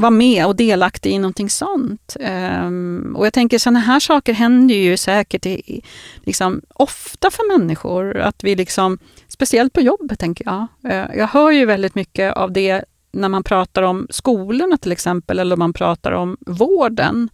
vara 0.00 0.10
med 0.10 0.46
och 0.46 0.56
delaktig 0.56 1.12
i 1.12 1.18
någonting 1.18 1.50
sånt. 1.50 2.16
Ehm, 2.20 3.14
och 3.16 3.26
jag 3.26 3.32
tänker 3.32 3.58
sådana 3.58 3.80
här 3.80 4.00
saker 4.00 4.32
händer 4.32 4.74
ju 4.74 4.96
säkert 4.96 5.46
i, 5.46 5.82
liksom, 6.24 6.62
ofta 6.74 7.30
för 7.30 7.58
människor. 7.58 8.16
Att 8.16 8.44
vi 8.44 8.56
liksom, 8.56 8.98
speciellt 9.28 9.72
på 9.72 9.80
jobbet 9.80 10.18
tänker 10.18 10.44
jag. 10.44 10.66
Eh, 10.92 11.16
jag 11.16 11.26
hör 11.26 11.50
ju 11.50 11.64
väldigt 11.64 11.94
mycket 11.94 12.34
av 12.34 12.52
det 12.52 12.84
när 13.12 13.28
man 13.28 13.44
pratar 13.44 13.82
om 13.82 14.06
skolorna 14.10 14.76
till 14.76 14.92
exempel, 14.92 15.38
eller 15.38 15.56
man 15.56 15.72
pratar 15.72 16.12
om 16.12 16.36
vården. 16.40 17.28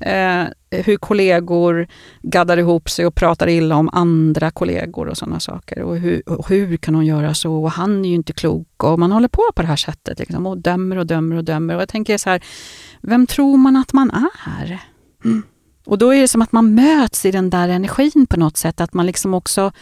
Eh, 0.00 0.44
Eh, 0.70 0.84
hur 0.84 0.96
kollegor 0.96 1.88
gaddar 2.22 2.56
ihop 2.56 2.90
sig 2.90 3.06
och 3.06 3.14
pratar 3.14 3.48
illa 3.48 3.76
om 3.76 3.90
andra 3.92 4.50
kollegor 4.50 5.08
och 5.08 5.16
sådana 5.16 5.40
saker. 5.40 5.82
Och 5.82 5.96
hur, 5.96 6.28
och 6.28 6.48
hur 6.48 6.76
kan 6.76 6.94
hon 6.94 7.06
göra 7.06 7.34
så? 7.34 7.52
Och 7.52 7.70
han 7.70 8.04
är 8.04 8.08
ju 8.08 8.14
inte 8.14 8.32
klok. 8.32 8.84
Och 8.84 8.98
man 8.98 9.12
håller 9.12 9.28
på 9.28 9.42
på 9.54 9.62
det 9.62 9.68
här 9.68 9.76
sättet 9.76 10.18
liksom, 10.18 10.46
och 10.46 10.58
dömer 10.58 10.96
och 10.96 11.06
dömer 11.06 11.36
och 11.36 11.44
dömer. 11.44 11.74
Och 11.74 11.80
jag 11.80 11.88
tänker 11.88 12.18
så 12.18 12.30
här, 12.30 12.44
vem 13.00 13.26
tror 13.26 13.56
man 13.56 13.76
att 13.76 13.92
man 13.92 14.10
är? 14.10 14.78
Mm. 15.24 15.42
Och 15.86 15.98
då 15.98 16.14
är 16.14 16.20
det 16.20 16.28
som 16.28 16.42
att 16.42 16.52
man 16.52 16.74
möts 16.74 17.26
i 17.26 17.30
den 17.30 17.50
där 17.50 17.68
energin 17.68 18.26
på 18.30 18.40
något 18.40 18.56
sätt. 18.56 18.80
Att 18.80 18.94
man 18.94 19.06
liksom 19.06 19.34
också 19.34 19.72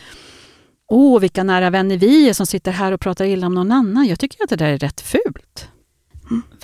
Åh, 0.89 1.21
vilka 1.21 1.45
nära 1.45 1.71
vänner 1.71 1.97
vi 1.97 2.29
är 2.29 2.33
som 2.33 2.47
sitter 2.47 2.73
här 2.73 2.93
och 2.93 3.01
pratar 3.01 3.25
illa 3.25 3.47
om 3.47 3.55
någon 3.55 3.73
annan. 3.73 4.07
Jag 4.07 4.19
tycker 4.19 4.43
att 4.43 4.49
det 4.49 4.57
där 4.57 4.67
är 4.69 4.79
rätt 4.79 5.01
fult. 5.01 5.69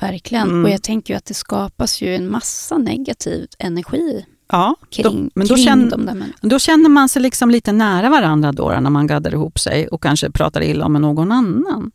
Verkligen. 0.01 0.49
Mm. 0.49 0.65
Och 0.65 0.71
jag 0.71 0.83
tänker 0.83 1.15
ju 1.15 1.19
att 1.19 1.25
det 1.25 1.35
skapas 1.35 2.03
ju 2.03 2.15
en 2.15 2.31
massa 2.31 2.79
negativ 2.79 3.49
energi 3.59 4.25
Ja, 4.53 4.77
kring, 4.91 5.05
då, 5.05 5.31
men 5.35 5.47
då 5.47 5.55
kring 5.55 5.65
känner, 5.67 5.91
de 5.91 6.07
där 6.07 6.15
människorna. 6.15 6.49
då 6.51 6.59
känner 6.59 6.89
man 6.89 7.09
sig 7.09 7.23
liksom 7.23 7.51
lite 7.51 7.73
nära 7.73 8.11
varandra 8.11 8.53
då 8.53 8.69
när 8.81 8.91
man 8.91 9.07
gaddar 9.07 9.35
ihop 9.35 9.59
sig 9.59 9.89
och 9.89 10.03
kanske 10.03 10.31
pratar 10.31 10.63
illa 10.63 10.87
om 10.87 10.93
någon 10.93 11.33
annan. 11.33 11.91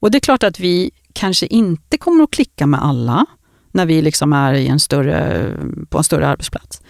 Och 0.00 0.10
det 0.10 0.18
är 0.18 0.20
klart 0.20 0.42
att 0.42 0.60
vi 0.60 0.90
kanske 1.12 1.46
inte 1.46 1.98
kommer 1.98 2.24
att 2.24 2.30
klicka 2.30 2.66
med 2.66 2.82
alla 2.82 3.26
när 3.72 3.86
vi 3.86 4.02
liksom 4.02 4.32
är 4.32 4.54
i 4.54 4.68
en 4.68 4.80
större, 4.80 5.52
på 5.88 5.98
en 5.98 6.04
större 6.04 6.28
arbetsplats. 6.28 6.82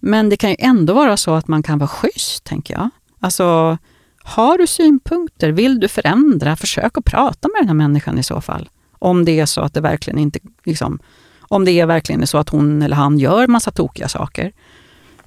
Men 0.00 0.28
det 0.28 0.36
kan 0.36 0.50
ju 0.50 0.56
ändå 0.58 0.94
vara 0.94 1.16
så 1.16 1.34
att 1.34 1.48
man 1.48 1.62
kan 1.62 1.78
vara 1.78 1.88
schysst, 1.88 2.44
tänker 2.44 2.74
jag. 2.74 2.90
Alltså, 3.20 3.78
har 4.24 4.58
du 4.58 4.66
synpunkter, 4.66 5.52
vill 5.52 5.80
du 5.80 5.88
förändra, 5.88 6.56
försök 6.56 6.98
att 6.98 7.04
prata 7.04 7.48
med 7.48 7.60
den 7.60 7.68
här 7.68 7.74
människan 7.74 8.18
i 8.18 8.22
så 8.22 8.40
fall. 8.40 8.68
Om 8.98 9.24
det 9.24 9.40
är 9.40 9.46
så 9.46 9.60
att 9.60 9.74
det 9.74 9.80
verkligen 9.80 10.18
inte, 10.18 10.38
liksom, 10.64 10.98
om 11.40 11.64
det 11.64 11.72
är 11.72 11.86
verkligen 11.86 12.26
så 12.26 12.38
att 12.38 12.48
hon 12.48 12.82
eller 12.82 12.96
han 12.96 13.18
gör 13.18 13.46
massa 13.46 13.70
tokiga 13.70 14.08
saker. 14.08 14.52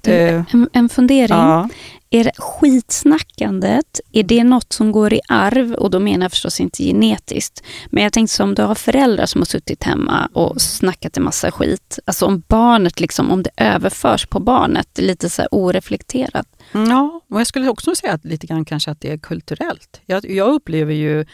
Du, 0.00 0.10
Eh, 0.12 0.42
en, 0.52 0.68
en 0.72 0.88
fundering. 0.88 1.38
ja. 1.38 1.68
Är 2.14 2.24
det 2.24 2.32
skitsnackandet, 2.38 4.00
är 4.12 4.22
det 4.22 4.44
något 4.44 4.72
som 4.72 4.92
går 4.92 5.12
i 5.12 5.20
arv? 5.28 5.74
Och 5.74 5.90
då 5.90 5.98
menar 6.00 6.24
jag 6.24 6.30
förstås 6.30 6.60
inte 6.60 6.82
genetiskt. 6.84 7.62
Men 7.86 8.02
jag 8.02 8.12
tänkte 8.12 8.34
som 8.36 8.54
du 8.54 8.62
har 8.62 8.74
föräldrar 8.74 9.26
som 9.26 9.40
har 9.40 9.46
suttit 9.46 9.82
hemma 9.84 10.28
och 10.32 10.60
snackat 10.60 11.16
en 11.16 11.22
massa 11.24 11.50
skit. 11.50 11.98
Alltså 12.04 12.26
om 12.26 12.42
barnet, 12.48 13.00
liksom, 13.00 13.30
om 13.30 13.42
det 13.42 13.50
överförs 13.56 14.26
på 14.26 14.40
barnet, 14.40 14.88
lite 14.98 15.30
så 15.30 15.46
oreflekterat. 15.50 16.46
Ja, 16.72 17.20
och 17.28 17.40
jag 17.40 17.46
skulle 17.46 17.68
också 17.68 17.94
säga 17.94 18.12
att 18.12 18.24
lite 18.24 18.46
grann 18.46 18.64
kanske 18.64 18.90
att 18.90 19.00
det 19.00 19.12
är 19.12 19.18
kulturellt. 19.18 20.00
Jag, 20.06 20.30
jag 20.30 20.54
upplever 20.54 20.94
ju, 20.94 21.24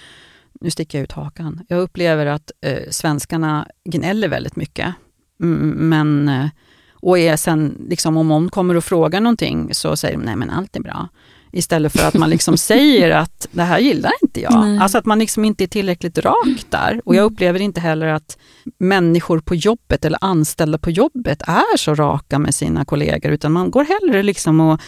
nu 0.61 0.71
sticker 0.71 0.99
jag 0.99 1.03
ut 1.03 1.13
hakan, 1.13 1.65
jag 1.69 1.81
upplever 1.81 2.27
att 2.27 2.51
eh, 2.61 2.91
svenskarna 2.91 3.67
gnäller 3.85 4.29
väldigt 4.29 4.57
mycket. 4.57 4.95
Mm, 5.43 5.89
men, 5.89 6.29
eh, 6.29 6.49
och 6.93 7.19
är 7.19 7.37
sen, 7.37 7.87
liksom, 7.89 8.17
om 8.17 8.29
någon 8.29 8.49
kommer 8.49 8.75
och 8.75 8.85
frågar 8.85 9.21
någonting 9.21 9.75
så 9.75 9.97
säger 9.97 10.17
de 10.17 10.25
nej 10.25 10.37
men 10.37 10.51
allt 10.51 10.77
är 10.77 10.81
bra. 10.81 11.09
Istället 11.53 11.93
för 11.93 12.09
att 12.09 12.15
man 12.15 12.31
liksom 12.31 12.57
säger 12.59 13.11
att 13.11 13.49
det 13.51 13.63
här 13.63 13.79
gillar 13.79 14.13
inte 14.23 14.41
jag. 14.41 14.61
Nej. 14.61 14.79
Alltså 14.79 14.99
att 14.99 15.05
man 15.05 15.19
liksom 15.19 15.45
inte 15.45 15.65
är 15.65 15.69
tillräckligt 15.69 16.19
rak 16.19 16.67
där. 16.69 17.01
Och 17.05 17.15
jag 17.15 17.25
upplever 17.25 17.61
inte 17.61 17.81
heller 17.81 18.07
att 18.07 18.39
människor 18.79 19.41
på 19.41 19.55
jobbet 19.55 20.05
eller 20.05 20.19
anställda 20.21 20.79
på 20.79 20.91
jobbet 20.91 21.43
är 21.43 21.77
så 21.77 21.95
raka 21.95 22.39
med 22.39 22.55
sina 22.55 22.85
kollegor, 22.85 23.33
utan 23.33 23.53
man 23.53 23.71
går 23.71 23.85
hellre 23.85 24.23
liksom 24.23 24.61
och 24.61 24.81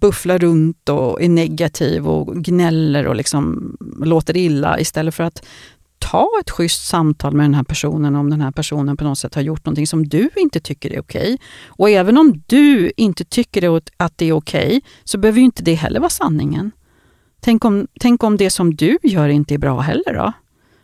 bufflar 0.00 0.38
runt 0.38 0.88
och 0.88 1.22
är 1.22 1.28
negativ 1.28 2.08
och 2.08 2.36
gnäller 2.36 3.06
och 3.06 3.16
liksom 3.16 3.76
låter 4.04 4.36
illa 4.36 4.80
istället 4.80 5.14
för 5.14 5.24
att 5.24 5.44
ta 5.98 6.28
ett 6.40 6.50
schysst 6.50 6.88
samtal 6.88 7.34
med 7.34 7.44
den 7.44 7.54
här 7.54 7.64
personen 7.64 8.16
om 8.16 8.30
den 8.30 8.40
här 8.40 8.50
personen 8.50 8.96
på 8.96 9.04
något 9.04 9.18
sätt 9.18 9.34
har 9.34 9.42
gjort 9.42 9.64
någonting 9.64 9.86
som 9.86 10.08
du 10.08 10.30
inte 10.36 10.60
tycker 10.60 10.92
är 10.92 11.00
okej. 11.00 11.38
Och 11.66 11.90
även 11.90 12.18
om 12.18 12.42
du 12.46 12.92
inte 12.96 13.24
tycker 13.24 13.76
att 13.96 14.18
det 14.18 14.26
är 14.26 14.32
okej 14.32 14.80
så 15.04 15.18
behöver 15.18 15.38
ju 15.38 15.44
inte 15.44 15.62
det 15.62 15.74
heller 15.74 16.00
vara 16.00 16.10
sanningen. 16.10 16.70
Tänk 17.40 17.64
om, 17.64 17.86
tänk 18.00 18.24
om 18.24 18.36
det 18.36 18.50
som 18.50 18.74
du 18.74 18.98
gör 19.02 19.28
inte 19.28 19.54
är 19.54 19.58
bra 19.58 19.80
heller 19.80 20.14
då? 20.14 20.32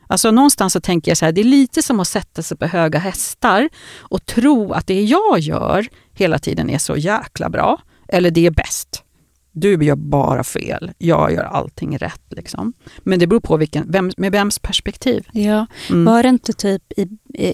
Alltså 0.06 0.30
någonstans 0.30 0.72
så 0.72 0.80
tänker 0.80 1.10
jag 1.10 1.18
så 1.18 1.24
här, 1.24 1.32
det 1.32 1.40
är 1.40 1.44
lite 1.44 1.82
som 1.82 2.00
att 2.00 2.08
sätta 2.08 2.42
sig 2.42 2.56
på 2.56 2.66
höga 2.66 2.98
hästar 2.98 3.68
och 3.98 4.26
tro 4.26 4.72
att 4.72 4.86
det 4.86 5.02
jag 5.02 5.38
gör 5.38 5.86
hela 6.14 6.38
tiden 6.38 6.70
är 6.70 6.78
så 6.78 6.96
jäkla 6.96 7.50
bra, 7.50 7.80
eller 8.08 8.30
det 8.30 8.46
är 8.46 8.50
bäst. 8.50 9.04
Du 9.52 9.84
gör 9.84 9.96
bara 9.96 10.44
fel, 10.44 10.90
jag 10.98 11.32
gör 11.32 11.42
allting 11.44 11.98
rätt. 11.98 12.20
Liksom. 12.30 12.72
Men 12.98 13.18
det 13.18 13.26
beror 13.26 13.40
på 13.40 13.56
vilken, 13.56 13.90
vem, 13.92 14.10
med 14.16 14.32
vems 14.32 14.58
perspektiv. 14.58 15.26
Ja, 15.32 15.66
Mm. 15.90 16.04
var 16.04 16.22
det 16.22 16.28
inte 16.28 16.52
typ 16.52 16.82
i, 16.96 17.08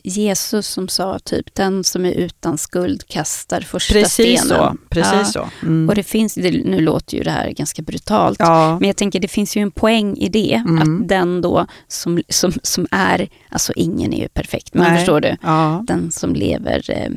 Jesus 0.04 0.66
som 0.68 0.88
sa 0.88 1.18
typ 1.18 1.54
den 1.54 1.84
som 1.84 2.04
är 2.04 2.12
utan 2.12 2.58
skuld 2.58 3.06
kastar 3.08 3.60
första 3.60 3.94
Precis 3.94 4.40
stenen? 4.40 4.58
så. 4.58 4.76
Precis 4.88 5.12
Ja. 5.34 5.48
så. 5.60 5.66
Mm. 5.66 5.88
Och 5.88 5.94
det 5.94 6.02
finns, 6.02 6.34
det, 6.34 6.50
nu 6.50 6.80
låter 6.80 7.16
ju 7.16 7.22
det 7.22 7.30
här 7.30 7.50
ganska 7.50 7.82
brutalt, 7.82 8.36
ja. 8.38 8.78
men 8.80 8.86
jag 8.88 8.96
tänker 8.96 9.20
det 9.20 9.28
finns 9.28 9.56
ju 9.56 9.60
en 9.62 9.70
poäng 9.70 10.16
i 10.16 10.28
det. 10.28 10.54
Mm. 10.68 10.78
Att 11.02 11.08
den 11.08 11.40
då 11.40 11.66
som, 11.88 12.22
som, 12.28 12.52
som 12.62 12.86
är, 12.90 13.28
alltså 13.48 13.72
ingen 13.76 14.12
är 14.12 14.20
ju 14.22 14.28
perfekt, 14.28 14.74
men 14.74 14.82
Nej. 14.82 14.96
förstår 14.98 15.20
du? 15.20 15.36
ja. 15.42 15.84
Den 15.86 16.10
som 16.12 16.34
lever 16.34 16.90
eh, 16.90 17.10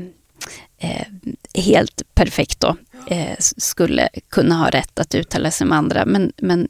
eh, 0.78 1.08
helt 1.54 2.02
perfekt 2.14 2.60
då, 2.60 2.76
eh, 3.08 3.36
skulle 3.40 4.10
kunna 4.30 4.56
ha 4.56 4.70
rätt 4.70 5.00
att 5.00 5.16
uttala 5.16 5.52
sig 5.52 5.68
med 5.68 5.78
andra. 5.78 6.06
Men, 6.06 6.32
men 6.38 6.68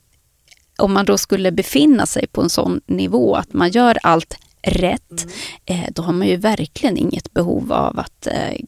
om 0.78 0.94
man 0.94 1.06
då 1.06 1.18
skulle 1.18 1.52
befinna 1.52 2.06
sig 2.06 2.28
på 2.28 2.42
en 2.42 2.50
sån 2.50 2.82
nivå 2.86 3.36
att 3.36 3.54
man 3.54 3.70
gör 3.70 3.98
allt 4.04 4.38
rätt, 4.62 5.28
eh, 5.66 5.86
då 5.92 6.02
har 6.02 6.14
man 6.14 6.28
ju 6.28 6.36
verkligen 6.36 6.98
inget 6.98 7.34
behov 7.34 7.74
av 7.74 8.00
att 8.00 8.28
eh, 8.28 8.60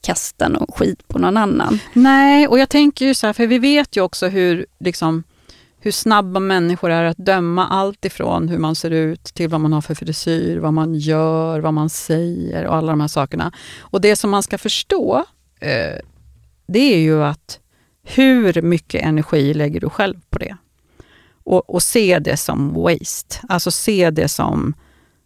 kasta 0.00 0.48
någon 0.48 0.66
skit 0.68 1.08
på 1.08 1.18
någon 1.18 1.36
annan. 1.36 1.78
Nej, 1.92 2.48
och 2.48 2.58
jag 2.58 2.68
tänker 2.68 3.06
ju 3.06 3.14
så 3.14 3.26
här, 3.26 3.32
för 3.34 3.46
vi 3.46 3.58
vet 3.58 3.96
ju 3.96 4.00
också 4.00 4.26
hur, 4.28 4.66
liksom, 4.78 5.24
hur 5.80 5.90
snabba 5.90 6.40
människor 6.40 6.90
är 6.90 7.04
att 7.04 7.16
döma 7.16 7.68
allt 7.68 8.04
ifrån 8.04 8.48
hur 8.48 8.58
man 8.58 8.74
ser 8.74 8.90
ut 8.90 9.24
till 9.24 9.48
vad 9.48 9.60
man 9.60 9.72
har 9.72 9.80
för 9.80 9.94
frisyr, 9.94 10.58
vad 10.58 10.72
man 10.72 10.94
gör, 10.94 11.60
vad 11.60 11.74
man 11.74 11.90
säger 11.90 12.66
och 12.66 12.74
alla 12.74 12.92
de 12.92 13.00
här 13.00 13.08
sakerna. 13.08 13.52
Och 13.78 14.00
det 14.00 14.16
som 14.16 14.30
man 14.30 14.42
ska 14.42 14.58
förstå, 14.58 15.24
eh, 15.60 16.00
det 16.66 16.94
är 16.94 16.98
ju 16.98 17.24
att 17.24 17.60
hur 18.02 18.62
mycket 18.62 19.02
energi 19.02 19.54
lägger 19.54 19.80
du 19.80 19.90
själv 19.90 20.20
på 20.30 20.38
det? 20.38 20.56
Och, 21.44 21.70
och 21.70 21.82
se 21.82 22.18
det 22.18 22.36
som 22.36 22.74
waste, 22.74 23.36
alltså 23.48 23.70
se 23.70 24.10
det 24.10 24.28
som, 24.28 24.74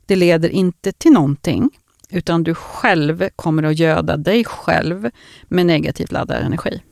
det 0.07 0.17
leder 0.17 0.49
inte 0.49 0.93
till 0.93 1.13
någonting, 1.13 1.71
utan 2.11 2.43
du 2.43 2.55
själv 2.55 3.29
kommer 3.37 3.63
att 3.63 3.79
göda 3.79 4.17
dig 4.17 4.45
själv 4.45 5.11
med 5.45 5.67
negativt 5.67 6.13
laddad 6.13 6.43
energi. 6.43 6.83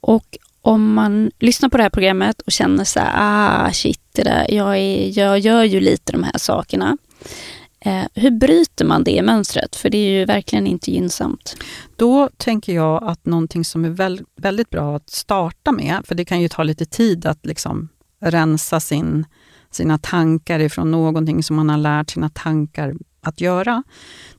Och 0.00 0.38
om 0.64 0.94
man 0.94 1.30
lyssnar 1.38 1.68
på 1.68 1.76
det 1.76 1.82
här 1.82 1.90
programmet 1.90 2.40
och 2.40 2.52
känner 2.52 2.84
så 2.84 3.00
här, 3.00 3.12
ah 3.16 3.72
shit, 3.72 4.00
det 4.12 4.22
där, 4.22 4.46
jag, 4.54 4.78
är, 4.78 5.18
jag 5.18 5.38
gör 5.38 5.64
ju 5.64 5.80
lite 5.80 6.12
de 6.12 6.22
här 6.22 6.38
sakerna. 6.38 6.98
Eh, 7.80 8.04
hur 8.14 8.30
bryter 8.30 8.84
man 8.84 9.04
det 9.04 9.22
mönstret? 9.22 9.76
För 9.76 9.90
det 9.90 9.98
är 9.98 10.10
ju 10.10 10.24
verkligen 10.24 10.66
inte 10.66 10.90
gynnsamt. 10.90 11.56
Då 11.96 12.28
tänker 12.36 12.74
jag 12.74 13.04
att 13.04 13.26
någonting 13.26 13.64
som 13.64 13.84
är 13.84 13.88
väl, 13.88 14.24
väldigt 14.36 14.70
bra 14.70 14.96
att 14.96 15.10
starta 15.10 15.72
med, 15.72 16.00
för 16.04 16.14
det 16.14 16.24
kan 16.24 16.40
ju 16.40 16.48
ta 16.48 16.62
lite 16.62 16.86
tid 16.86 17.26
att 17.26 17.46
liksom 17.46 17.88
rensa 18.20 18.80
sin, 18.80 19.26
sina 19.70 19.98
tankar 19.98 20.60
ifrån 20.60 20.90
någonting 20.90 21.42
som 21.42 21.56
man 21.56 21.68
har 21.68 21.78
lärt 21.78 22.10
sina 22.10 22.30
tankar 22.30 22.94
att 23.20 23.40
göra, 23.40 23.82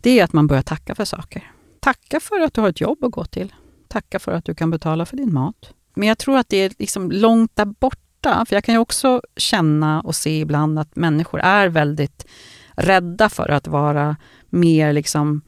det 0.02 0.20
är 0.20 0.24
att 0.24 0.34
man 0.34 0.48
börjar 0.48 0.64
tacka 0.64 0.96
för 0.96 1.06
saker. 1.06 1.52
Tacka 1.80 2.20
för 2.20 2.40
att 2.40 2.54
du 2.54 2.62
har 2.62 2.70
ett 2.70 2.82
jobb 2.82 3.04
att 3.04 3.12
gå 3.12 3.26
till. 3.26 3.54
Tacka 3.88 4.20
för 4.20 4.32
att 4.32 4.46
du 4.46 4.56
kan 4.56 4.72
betala 4.72 5.06
för 5.06 5.18
din 5.18 5.34
mat. 5.34 5.74
Men 5.96 6.08
jag 6.08 6.18
tror 6.18 6.38
att 6.38 6.50
det 6.50 6.58
är 6.58 6.72
liksom 6.80 7.12
långt 7.12 7.56
där 7.56 7.66
borta, 7.66 8.46
för 8.48 8.56
jag 8.56 8.64
kan 8.64 8.76
ju 8.76 8.80
också 8.80 9.22
känna 9.38 10.02
och 10.02 10.16
se 10.16 10.40
ibland 10.40 10.80
att 10.80 10.96
människor 10.96 11.40
är 11.40 11.68
väldigt 11.68 12.26
rädda 12.72 13.30
för 13.30 13.50
att 13.50 13.68
vara 13.68 14.16
mer 14.50 14.94
liksom 14.94 15.42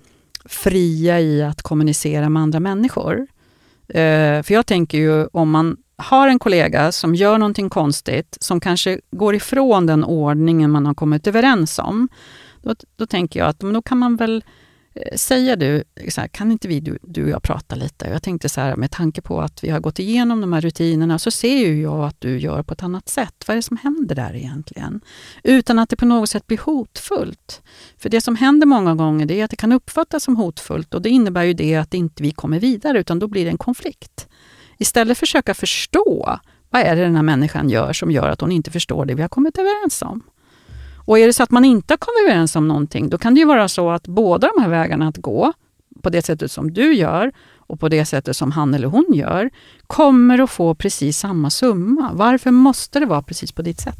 fria 0.45 1.19
i 1.19 1.43
att 1.43 1.61
kommunicera 1.61 2.29
med 2.29 2.41
andra 2.41 2.59
människor. 2.59 3.27
Eh, 3.87 4.43
för 4.43 4.51
jag 4.51 4.65
tänker 4.65 4.97
ju 4.97 5.25
om 5.25 5.49
man 5.49 5.77
har 5.97 6.27
en 6.27 6.39
kollega 6.39 6.91
som 6.91 7.15
gör 7.15 7.37
någonting 7.37 7.69
konstigt, 7.69 8.37
som 8.41 8.59
kanske 8.59 8.99
går 9.11 9.35
ifrån 9.35 9.85
den 9.85 10.03
ordningen 10.03 10.71
man 10.71 10.85
har 10.85 10.93
kommit 10.93 11.27
överens 11.27 11.79
om, 11.79 12.09
då, 12.61 12.75
då 12.95 13.05
tänker 13.05 13.39
jag 13.39 13.49
att 13.49 13.59
då 13.59 13.81
kan 13.81 13.97
man 13.97 14.15
väl 14.15 14.43
Eh, 14.97 15.15
säger 15.15 15.47
säga 15.47 15.55
du, 15.55 15.83
så 16.09 16.21
här, 16.21 16.27
kan 16.27 16.51
inte 16.51 16.67
vi, 16.67 16.79
du, 16.79 16.99
du 17.01 17.23
och 17.23 17.29
jag 17.29 17.43
prata 17.43 17.75
lite? 17.75 18.07
Jag 18.07 18.23
tänkte 18.23 18.49
så 18.49 18.61
här, 18.61 18.75
med 18.75 18.91
tanke 18.91 19.21
på 19.21 19.41
att 19.41 19.63
vi 19.63 19.69
har 19.69 19.79
gått 19.79 19.99
igenom 19.99 20.41
de 20.41 20.53
här 20.53 20.61
rutinerna, 20.61 21.19
så 21.19 21.31
ser 21.31 21.57
ju 21.57 21.81
jag 21.81 22.03
att 22.05 22.21
du 22.21 22.39
gör 22.39 22.63
på 22.63 22.73
ett 22.73 22.83
annat 22.83 23.09
sätt. 23.09 23.43
Vad 23.47 23.53
är 23.53 23.55
det 23.55 23.63
som 23.63 23.77
händer 23.77 24.15
där 24.15 24.35
egentligen? 24.35 25.01
Utan 25.43 25.79
att 25.79 25.89
det 25.89 25.95
på 25.95 26.05
något 26.05 26.29
sätt 26.29 26.47
blir 26.47 26.57
hotfullt. 26.57 27.61
För 27.97 28.09
det 28.09 28.21
som 28.21 28.35
händer 28.35 28.67
många 28.67 28.95
gånger 28.95 29.25
det 29.25 29.39
är 29.39 29.43
att 29.43 29.51
det 29.51 29.57
kan 29.57 29.71
uppfattas 29.71 30.23
som 30.23 30.35
hotfullt 30.35 30.93
och 30.93 31.01
det 31.01 31.09
innebär 31.09 31.43
ju 31.43 31.53
det 31.53 31.75
att 31.75 31.93
inte 31.93 32.23
vi 32.23 32.31
kommer 32.31 32.59
vidare, 32.59 32.99
utan 32.99 33.19
då 33.19 33.27
blir 33.27 33.45
det 33.45 33.51
en 33.51 33.57
konflikt. 33.57 34.27
Istället 34.77 35.17
försöka 35.17 35.53
förstå 35.53 36.39
vad 36.69 36.81
är 36.81 36.95
det 36.95 37.01
den 37.01 37.15
här 37.15 37.23
människan 37.23 37.69
gör 37.69 37.93
som 37.93 38.11
gör 38.11 38.29
att 38.29 38.41
hon 38.41 38.51
inte 38.51 38.71
förstår 38.71 39.05
det 39.05 39.15
vi 39.15 39.21
har 39.21 39.29
kommit 39.29 39.57
överens 39.57 40.01
om. 40.01 40.23
Och 41.07 41.19
är 41.19 41.27
det 41.27 41.33
så 41.33 41.43
att 41.43 41.51
man 41.51 41.65
inte 41.65 41.93
har 41.93 41.97
kommit 41.97 42.29
överens 42.29 42.55
om 42.55 42.67
någonting, 42.67 43.09
då 43.09 43.17
kan 43.17 43.33
det 43.33 43.39
ju 43.39 43.45
vara 43.45 43.67
så 43.67 43.89
att 43.89 44.07
båda 44.07 44.49
de 44.55 44.61
här 44.61 44.69
vägarna 44.69 45.07
att 45.07 45.17
gå, 45.17 45.53
på 46.01 46.09
det 46.09 46.21
sättet 46.25 46.51
som 46.51 46.73
du 46.73 46.93
gör 46.93 47.31
och 47.57 47.79
på 47.79 47.89
det 47.89 48.05
sättet 48.05 48.37
som 48.37 48.51
han 48.51 48.73
eller 48.73 48.87
hon 48.87 49.05
gör, 49.13 49.49
kommer 49.87 50.39
att 50.39 50.49
få 50.49 50.75
precis 50.75 51.17
samma 51.19 51.49
summa. 51.49 52.09
Varför 52.13 52.51
måste 52.51 52.99
det 52.99 53.05
vara 53.05 53.21
precis 53.21 53.51
på 53.51 53.61
ditt 53.61 53.81
sätt? 53.81 53.95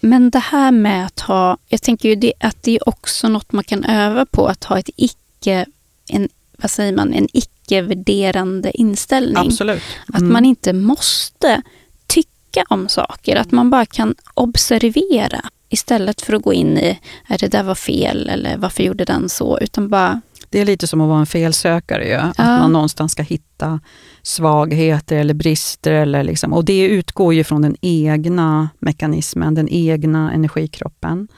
Men 0.00 0.30
det 0.30 0.38
här 0.38 0.70
med 0.72 1.06
att 1.06 1.20
ha, 1.20 1.56
jag 1.68 1.82
tänker 1.82 2.08
ju 2.08 2.14
det, 2.14 2.32
att 2.40 2.62
det 2.62 2.76
är 2.76 2.88
också 2.88 3.28
något 3.28 3.52
man 3.52 3.64
kan 3.64 3.84
öva 3.84 4.26
på, 4.26 4.46
att 4.46 4.64
ha 4.64 4.78
ett 4.78 4.90
icke, 4.96 5.66
en, 6.08 6.28
vad 6.58 6.70
säger 6.70 6.92
man, 6.92 7.12
en 7.12 7.28
icke-värderande 7.32 8.70
inställning. 8.80 9.36
Absolut. 9.46 9.82
Att 10.12 10.20
Mm. 10.20 10.32
man 10.32 10.44
inte 10.44 10.72
måste 10.72 11.62
tycka 12.06 12.64
om 12.68 12.88
saker, 12.88 13.36
att 13.36 13.52
man 13.52 13.70
bara 13.70 13.86
kan 13.86 14.14
observera 14.34 15.40
istället 15.68 16.20
för 16.20 16.32
att 16.32 16.42
gå 16.42 16.52
in 16.52 16.78
i, 16.78 16.98
är 17.28 17.38
det 17.38 17.48
där 17.48 17.62
var 17.62 17.74
fel 17.74 18.28
eller 18.28 18.56
varför 18.56 18.82
gjorde 18.82 19.04
den 19.04 19.28
så, 19.28 19.58
utan 19.58 19.88
bara 19.88 20.20
Det 20.50 20.60
är 20.60 20.64
lite 20.64 20.86
som 20.86 21.00
att 21.00 21.08
vara 21.08 21.20
en 21.20 21.26
felsökare 21.26 22.08
ju. 22.08 22.14
Att 22.14 22.38
man 22.38 22.72
någonstans 22.72 23.12
ska 23.12 23.22
hitta 23.22 23.80
svagheter 24.22 25.16
eller 25.16 25.34
brister. 25.34 25.92
Eller 25.92 26.22
liksom, 26.22 26.52
och 26.52 26.64
det 26.64 26.86
utgår 26.86 27.34
ju 27.34 27.44
från 27.44 27.62
den 27.62 27.76
egna 27.80 28.68
mekanismen, 28.78 29.54
den 29.54 29.68
egna 29.68 30.32
energikroppen. 30.32 31.28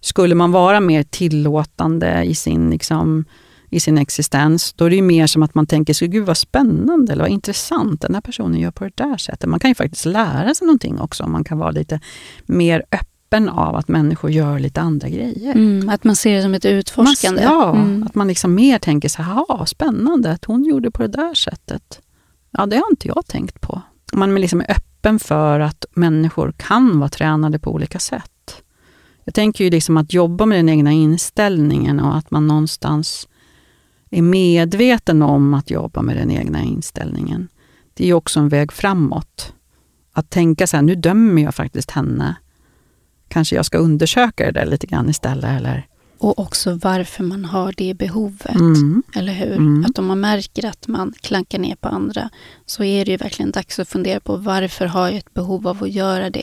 Skulle 0.00 0.34
man 0.34 0.52
vara 0.52 0.80
mer 0.80 1.02
tillåtande 1.02 2.24
i 2.24 2.34
sin, 2.34 2.70
liksom, 2.70 3.24
i 3.70 3.80
sin 3.80 3.98
existens, 3.98 4.72
då 4.72 4.84
är 4.84 4.90
det 4.90 5.02
mer 5.02 5.26
som 5.26 5.42
att 5.42 5.54
man 5.54 5.66
tänker 5.66 5.94
sig, 5.94 6.08
gud 6.08 6.26
vad 6.26 6.36
spännande 6.36 7.12
eller 7.12 7.24
vad 7.24 7.32
intressant 7.32 8.00
den 8.00 8.14
här 8.14 8.20
personen 8.20 8.60
gör 8.60 8.70
på 8.70 8.84
det 8.84 8.92
där 8.94 9.16
sättet. 9.16 9.50
Man 9.50 9.60
kan 9.60 9.70
ju 9.70 9.74
faktiskt 9.74 10.04
lära 10.04 10.54
sig 10.54 10.66
någonting 10.66 11.00
också 11.00 11.24
om 11.24 11.32
man 11.32 11.44
kan 11.44 11.58
vara 11.58 11.70
lite 11.70 12.00
mer 12.46 12.82
öppen 12.92 13.17
av 13.48 13.76
att 13.76 13.88
människor 13.88 14.30
gör 14.30 14.58
lite 14.58 14.80
andra 14.80 15.08
grejer. 15.08 15.52
Mm, 15.54 15.88
att 15.88 16.04
man 16.04 16.16
ser 16.16 16.36
det 16.36 16.42
som 16.42 16.54
ett 16.54 16.64
utforskande. 16.64 17.44
Man, 17.44 17.54
ja, 17.54 17.76
mm. 17.76 18.02
att 18.02 18.14
man 18.14 18.28
liksom 18.28 18.54
mer 18.54 18.78
tänker 18.78 19.08
så 19.08 19.22
här, 19.22 19.64
spännande 19.64 20.32
att 20.32 20.44
hon 20.44 20.64
gjorde 20.64 20.90
på 20.90 21.02
det 21.02 21.08
där 21.08 21.34
sättet. 21.34 22.00
Ja, 22.50 22.66
det 22.66 22.76
har 22.76 22.90
inte 22.90 23.08
jag 23.08 23.26
tänkt 23.26 23.60
på. 23.60 23.82
Man 24.12 24.34
liksom 24.34 24.60
är 24.60 24.70
öppen 24.70 25.18
för 25.18 25.60
att 25.60 25.84
människor 25.90 26.52
kan 26.56 26.98
vara 26.98 27.10
tränade 27.10 27.58
på 27.58 27.72
olika 27.72 27.98
sätt. 27.98 28.62
Jag 29.24 29.34
tänker 29.34 29.64
ju 29.64 29.70
liksom 29.70 29.96
att 29.96 30.12
jobba 30.12 30.46
med 30.46 30.58
den 30.58 30.68
egna 30.68 30.92
inställningen 30.92 32.00
och 32.00 32.16
att 32.16 32.30
man 32.30 32.46
någonstans 32.46 33.28
är 34.10 34.22
medveten 34.22 35.22
om 35.22 35.54
att 35.54 35.70
jobba 35.70 36.02
med 36.02 36.16
den 36.16 36.30
egna 36.30 36.62
inställningen. 36.62 37.48
Det 37.94 38.08
är 38.08 38.14
också 38.14 38.40
en 38.40 38.48
väg 38.48 38.72
framåt. 38.72 39.52
Att 40.12 40.30
tänka 40.30 40.66
så 40.66 40.76
här, 40.76 40.82
nu 40.82 40.94
dömer 40.94 41.42
jag 41.42 41.54
faktiskt 41.54 41.90
henne. 41.90 42.36
Kanske 43.28 43.56
jag 43.56 43.66
ska 43.66 43.78
undersöka 43.78 44.44
det 44.46 44.52
där 44.52 44.66
lite 44.66 44.86
grann 44.86 45.10
istället. 45.10 45.50
Eller? 45.50 45.86
Och 46.18 46.38
också 46.38 46.74
varför 46.82 47.24
man 47.24 47.44
har 47.44 47.74
det 47.76 47.94
behovet, 47.94 48.54
mm. 48.54 49.02
eller 49.14 49.32
hur? 49.32 49.52
Mm. 49.52 49.84
Att 49.84 49.98
om 49.98 50.06
man 50.06 50.20
märker 50.20 50.68
att 50.68 50.88
man 50.88 51.14
klankar 51.20 51.58
ner 51.58 51.76
på 51.76 51.88
andra, 51.88 52.30
så 52.66 52.84
är 52.84 53.04
det 53.04 53.10
ju 53.10 53.16
verkligen 53.16 53.50
dags 53.50 53.78
att 53.78 53.88
fundera 53.88 54.20
på 54.20 54.36
varför 54.36 54.86
har 54.86 55.08
jag 55.08 55.16
ett 55.16 55.34
behov 55.34 55.68
av 55.68 55.82
att 55.82 55.90
göra 55.90 56.30
det? 56.30 56.42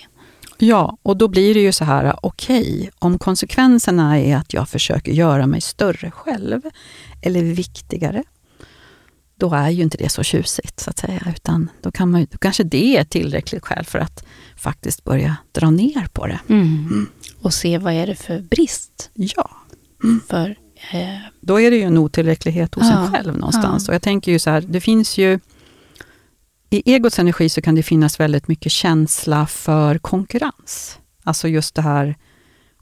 Ja, 0.57 0.97
och 1.01 1.17
då 1.17 1.27
blir 1.27 1.53
det 1.53 1.59
ju 1.59 1.71
så 1.71 1.85
här, 1.85 2.15
okej, 2.21 2.61
okay, 2.61 2.89
om 2.99 3.19
konsekvenserna 3.19 4.19
är 4.19 4.37
att 4.37 4.53
jag 4.53 4.69
försöker 4.69 5.11
göra 5.11 5.47
mig 5.47 5.61
större 5.61 6.11
själv, 6.11 6.61
eller 7.21 7.41
viktigare, 7.41 8.23
då 9.37 9.53
är 9.53 9.69
ju 9.69 9.83
inte 9.83 9.97
det 9.97 10.09
så 10.09 10.23
tjusigt, 10.23 10.79
så 10.79 10.89
att 10.89 10.99
säga. 10.99 11.33
Utan 11.35 11.69
då, 11.81 11.91
kan 11.91 12.11
man, 12.11 12.27
då 12.31 12.37
kanske 12.37 12.63
det 12.63 12.97
är 12.97 13.03
tillräckligt 13.03 13.65
skäl 13.65 13.85
för 13.85 13.99
att 13.99 14.25
faktiskt 14.57 15.03
börja 15.03 15.37
dra 15.51 15.69
ner 15.69 16.07
på 16.13 16.27
det. 16.27 16.39
Mm. 16.49 16.67
Mm. 16.67 17.09
Och 17.41 17.53
se 17.53 17.77
vad 17.77 17.93
är 17.93 18.07
det 18.07 18.15
för 18.15 18.39
brist? 18.39 19.09
Ja. 19.13 19.49
Mm. 20.03 20.21
För, 20.27 20.49
eh... 20.91 21.17
Då 21.41 21.61
är 21.61 21.71
det 21.71 21.77
ju 21.77 21.83
en 21.83 21.97
otillräcklighet 21.97 22.75
hos 22.75 22.83
ja. 22.83 23.05
en 23.05 23.11
själv 23.11 23.37
någonstans. 23.37 23.83
Ja. 23.87 23.91
Och 23.91 23.95
jag 23.95 24.01
tänker 24.01 24.31
ju 24.31 24.39
så 24.39 24.49
här, 24.49 24.61
det 24.61 24.81
finns 24.81 25.17
ju 25.17 25.39
i 26.69 26.93
egots 26.93 27.19
energi 27.19 27.49
så 27.49 27.61
kan 27.61 27.75
det 27.75 27.83
finnas 27.83 28.19
väldigt 28.19 28.47
mycket 28.47 28.71
känsla 28.71 29.47
för 29.47 29.97
konkurrens. 29.97 30.99
Alltså 31.23 31.47
just 31.47 31.75
det 31.75 31.81
här 31.81 32.15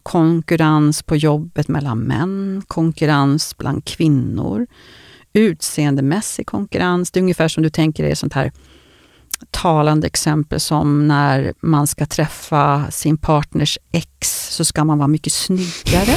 konkurrens 0.03 1.03
på 1.03 1.15
jobbet 1.15 1.67
mellan 1.67 1.99
män, 1.99 2.63
konkurrens 2.67 3.57
bland 3.57 3.85
kvinnor, 3.85 4.67
utseendemässig 5.33 6.47
konkurrens. 6.47 7.11
Det 7.11 7.19
är 7.19 7.21
ungefär 7.21 7.47
som 7.47 7.63
du 7.63 7.69
tänker 7.69 8.03
dig 8.03 8.15
sånt 8.15 8.33
här 8.33 8.51
talande 9.51 10.07
exempel 10.07 10.59
som 10.59 11.07
när 11.07 11.53
man 11.59 11.87
ska 11.87 12.05
träffa 12.05 12.91
sin 12.91 13.17
partners 13.17 13.79
ex 13.91 14.49
så 14.55 14.65
ska 14.65 14.83
man 14.83 14.97
vara 14.97 15.07
mycket 15.07 15.33
snyggare. 15.33 16.15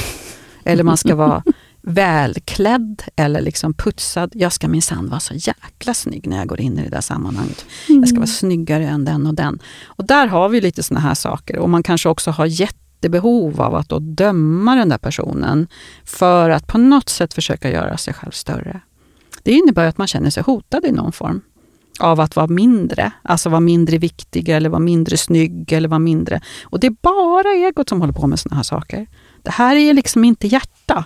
Eller 0.64 0.82
man 0.82 0.96
ska 0.96 1.14
vara 1.14 1.42
välklädd 1.82 3.02
eller 3.16 3.40
liksom 3.40 3.74
putsad. 3.74 4.30
Jag 4.34 4.52
ska 4.52 4.68
minsann 4.68 5.08
vara 5.08 5.20
så 5.20 5.34
jäkla 5.34 5.94
snygg 5.94 6.26
när 6.26 6.36
jag 6.36 6.46
går 6.46 6.60
in 6.60 6.78
i 6.78 6.82
det 6.82 6.88
där 6.88 7.00
sammanhanget. 7.00 7.66
Mm. 7.88 8.00
Jag 8.00 8.08
ska 8.08 8.16
vara 8.16 8.26
snyggare 8.26 8.88
än 8.88 9.04
den 9.04 9.26
och 9.26 9.34
den. 9.34 9.58
Och 9.84 10.04
där 10.04 10.26
har 10.26 10.48
vi 10.48 10.60
lite 10.60 10.82
såna 10.82 11.00
här 11.00 11.14
saker. 11.14 11.58
Och 11.58 11.70
man 11.70 11.82
kanske 11.82 12.08
också 12.08 12.30
har 12.30 12.46
jättebehov 12.46 13.60
av 13.60 13.74
att 13.74 13.88
döma 14.00 14.74
den 14.74 14.88
där 14.88 14.98
personen 14.98 15.66
för 16.04 16.50
att 16.50 16.66
på 16.66 16.78
något 16.78 17.08
sätt 17.08 17.34
försöka 17.34 17.70
göra 17.70 17.96
sig 17.96 18.14
själv 18.14 18.30
större. 18.30 18.80
Det 19.46 19.52
innebär 19.52 19.86
att 19.86 19.98
man 19.98 20.06
känner 20.06 20.30
sig 20.30 20.42
hotad 20.42 20.84
i 20.84 20.92
någon 20.92 21.12
form 21.12 21.40
av 22.00 22.20
att 22.20 22.36
vara 22.36 22.46
mindre. 22.46 23.12
Alltså 23.22 23.48
vara 23.48 23.60
mindre 23.60 23.98
viktig 23.98 24.48
eller 24.48 24.68
vara 24.68 24.80
mindre 24.80 25.16
snygg 25.16 25.72
eller 25.72 25.88
vara 25.88 25.98
mindre. 25.98 26.40
Och 26.64 26.80
det 26.80 26.86
är 26.86 26.96
bara 27.02 27.68
egot 27.68 27.88
som 27.88 28.00
håller 28.00 28.12
på 28.12 28.26
med 28.26 28.38
sådana 28.38 28.56
här 28.56 28.62
saker. 28.62 29.06
Det 29.42 29.50
här 29.50 29.76
är 29.76 29.94
liksom 29.94 30.24
inte 30.24 30.46
hjärta. 30.46 31.04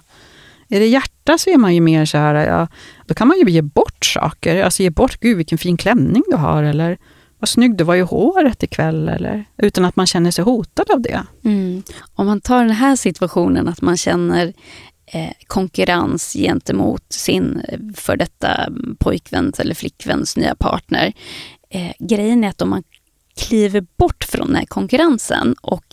Är 0.69 0.81
det 0.81 0.87
hjärta 0.87 1.39
så 1.39 1.51
är 1.51 1.57
man 1.57 1.75
ju 1.75 1.81
mer 1.81 2.05
så 2.05 2.19
här, 2.19 2.35
ja, 2.35 2.69
då 3.07 3.15
kan 3.15 3.29
man 3.29 3.39
ju 3.39 3.51
ge 3.51 3.63
bort 3.63 4.05
saker. 4.05 4.63
Alltså 4.63 4.83
ge 4.83 4.91
bort, 4.91 5.21
gud 5.21 5.37
vilken 5.37 5.59
fin 5.59 5.77
klänning 5.77 6.23
du 6.31 6.37
har, 6.37 6.63
eller 6.63 6.99
vad 7.39 7.49
snygg 7.49 7.77
du 7.77 7.85
var 7.85 7.95
i 7.95 8.01
håret 8.01 8.63
ikväll, 8.63 9.09
eller 9.09 9.45
utan 9.57 9.85
att 9.85 9.97
man 9.97 10.07
känner 10.07 10.31
sig 10.31 10.45
hotad 10.45 10.91
av 10.91 11.01
det. 11.01 11.23
Mm. 11.45 11.83
Om 12.15 12.27
man 12.27 12.41
tar 12.41 12.65
den 12.65 12.75
här 12.75 12.97
situationen, 12.97 13.69
att 13.69 13.83
man 13.83 13.97
känner 13.97 14.53
eh, 15.13 15.33
konkurrens 15.47 16.33
gentemot 16.33 17.13
sin 17.13 17.63
eh, 17.69 17.79
för 17.95 18.17
detta 18.17 18.69
pojkväns 18.99 19.61
eller 19.61 19.75
flickväns 19.75 20.37
nya 20.37 20.55
partner. 20.55 21.13
Eh, 21.71 21.93
grejen 21.99 22.45
är 22.45 22.49
att 22.49 22.63
om 22.63 22.71
man 22.71 22.83
kliver 23.37 23.87
bort 23.97 24.25
från 24.25 24.47
den 24.47 24.57
här 24.57 24.67
konkurrensen 24.67 25.55
och 25.63 25.85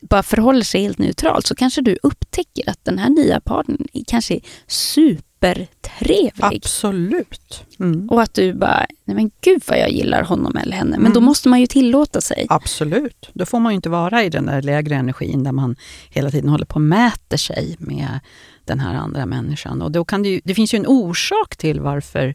bara 0.00 0.22
förhåller 0.22 0.62
sig 0.62 0.82
helt 0.82 0.98
neutralt 0.98 1.46
så 1.46 1.54
kanske 1.54 1.80
du 1.80 1.98
upptäcker 2.02 2.70
att 2.70 2.84
den 2.84 2.98
här 2.98 3.10
nya 3.10 3.40
partnern 3.40 3.86
kanske 4.06 4.34
är 4.34 4.40
super 4.66 5.33
supertrevlig. 5.44 6.56
Absolut. 6.56 7.64
Mm. 7.80 8.08
Och 8.08 8.22
att 8.22 8.34
du 8.34 8.54
bara, 8.54 8.86
nej 9.04 9.16
men 9.16 9.30
gud 9.40 9.62
vad 9.66 9.78
jag 9.78 9.90
gillar 9.90 10.22
honom 10.22 10.56
eller 10.56 10.76
henne. 10.76 10.90
Men 10.90 11.00
mm. 11.00 11.12
då 11.12 11.20
måste 11.20 11.48
man 11.48 11.60
ju 11.60 11.66
tillåta 11.66 12.20
sig. 12.20 12.46
Absolut. 12.48 13.30
Då 13.32 13.46
får 13.46 13.60
man 13.60 13.72
ju 13.72 13.76
inte 13.76 13.88
vara 13.88 14.24
i 14.24 14.30
den 14.30 14.46
där 14.46 14.62
lägre 14.62 14.94
energin 14.94 15.44
där 15.44 15.52
man 15.52 15.76
hela 16.10 16.30
tiden 16.30 16.50
håller 16.50 16.66
på 16.66 16.74
och 16.74 16.80
mäter 16.80 17.36
sig 17.36 17.76
med 17.78 18.20
den 18.64 18.80
här 18.80 18.94
andra 18.94 19.26
människan. 19.26 19.82
Och 19.82 19.92
då 19.92 20.04
kan 20.04 20.22
det, 20.22 20.28
ju, 20.28 20.40
det 20.44 20.54
finns 20.54 20.74
ju 20.74 20.76
en 20.76 20.86
orsak 20.86 21.56
till 21.56 21.80
varför 21.80 22.34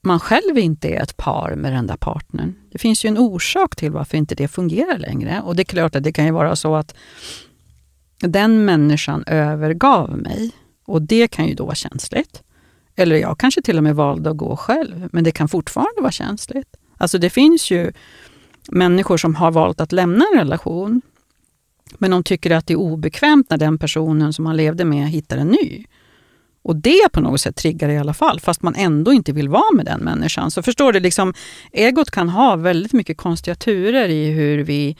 man 0.00 0.20
själv 0.20 0.58
inte 0.58 0.88
är 0.88 1.02
ett 1.02 1.16
par 1.16 1.54
med 1.54 1.72
den 1.72 1.86
där 1.86 1.96
partnern. 1.96 2.54
Det 2.72 2.78
finns 2.78 3.04
ju 3.04 3.08
en 3.08 3.18
orsak 3.18 3.76
till 3.76 3.92
varför 3.92 4.18
inte 4.18 4.34
det 4.34 4.48
fungerar 4.48 4.98
längre. 4.98 5.42
Och 5.44 5.56
det 5.56 5.62
är 5.62 5.64
klart 5.64 5.96
att 5.96 6.02
det 6.02 6.12
kan 6.12 6.24
ju 6.24 6.30
vara 6.30 6.56
så 6.56 6.76
att 6.76 6.94
den 8.20 8.64
människan 8.64 9.24
övergav 9.26 10.18
mig 10.18 10.52
och 10.88 11.02
det 11.02 11.28
kan 11.28 11.46
ju 11.46 11.54
då 11.54 11.64
vara 11.64 11.74
känsligt. 11.74 12.42
Eller 12.96 13.16
jag 13.16 13.38
kanske 13.38 13.62
till 13.62 13.76
och 13.76 13.82
med 13.82 13.96
valde 13.96 14.30
att 14.30 14.36
gå 14.36 14.56
själv, 14.56 15.08
men 15.12 15.24
det 15.24 15.30
kan 15.30 15.48
fortfarande 15.48 16.00
vara 16.00 16.12
känsligt. 16.12 16.76
Alltså 16.96 17.18
det 17.18 17.30
finns 17.30 17.70
ju 17.70 17.92
människor 18.68 19.16
som 19.16 19.34
har 19.34 19.50
valt 19.50 19.80
att 19.80 19.92
lämna 19.92 20.24
en 20.32 20.38
relation, 20.38 21.00
men 21.98 22.10
de 22.10 22.22
tycker 22.22 22.50
att 22.50 22.66
det 22.66 22.72
är 22.72 22.78
obekvämt 22.78 23.50
när 23.50 23.56
den 23.56 23.78
personen 23.78 24.32
som 24.32 24.44
man 24.44 24.56
levde 24.56 24.84
med 24.84 25.08
hittar 25.08 25.36
en 25.36 25.48
ny. 25.48 25.84
Och 26.62 26.76
det 26.76 27.08
på 27.12 27.20
något 27.20 27.40
sätt 27.40 27.56
triggar 27.56 27.88
i 27.88 27.98
alla 27.98 28.14
fall, 28.14 28.40
fast 28.40 28.62
man 28.62 28.74
ändå 28.74 29.12
inte 29.12 29.32
vill 29.32 29.48
vara 29.48 29.72
med 29.74 29.86
den 29.86 30.00
människan. 30.00 30.50
Så 30.50 30.62
förstår 30.62 30.92
du, 30.92 31.00
liksom, 31.00 31.34
egot 31.72 32.10
kan 32.10 32.28
ha 32.28 32.56
väldigt 32.56 32.92
mycket 32.92 33.16
konstiga 33.16 33.54
turer 33.54 34.08
i 34.08 34.30
hur 34.30 34.58
vi 34.58 34.96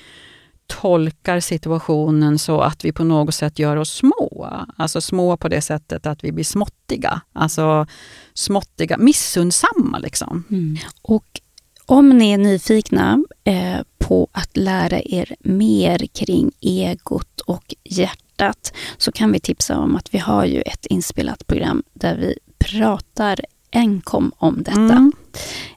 tolkar 0.68 1.40
situationen 1.40 2.38
så 2.38 2.60
att 2.60 2.84
vi 2.84 2.92
på 2.92 3.04
något 3.04 3.34
sätt 3.34 3.58
gör 3.58 3.76
oss 3.76 3.90
små. 3.90 4.48
Alltså 4.76 5.00
små 5.00 5.36
på 5.36 5.48
det 5.48 5.60
sättet 5.60 6.06
att 6.06 6.24
vi 6.24 6.32
blir 6.32 6.44
småttiga. 6.44 7.20
Alltså 7.32 7.86
småttiga, 8.34 8.96
missundsamma 8.98 9.98
liksom. 9.98 10.44
Mm. 10.50 10.76
Och 11.02 11.40
om 11.86 12.08
ni 12.08 12.30
är 12.30 12.38
nyfikna 12.38 13.24
eh, 13.44 13.80
på 13.98 14.28
att 14.32 14.56
lära 14.56 15.00
er 15.04 15.36
mer 15.40 15.98
kring 15.98 16.52
egot 16.60 17.40
och 17.40 17.74
hjärtat 17.84 18.72
så 18.98 19.12
kan 19.12 19.32
vi 19.32 19.40
tipsa 19.40 19.78
om 19.78 19.96
att 19.96 20.14
vi 20.14 20.18
har 20.18 20.44
ju 20.44 20.60
ett 20.60 20.86
inspelat 20.86 21.46
program 21.46 21.82
där 21.92 22.16
vi 22.16 22.38
pratar 22.58 23.40
enkom 23.70 24.32
om 24.36 24.62
detta. 24.62 24.80
Mm. 24.80 25.12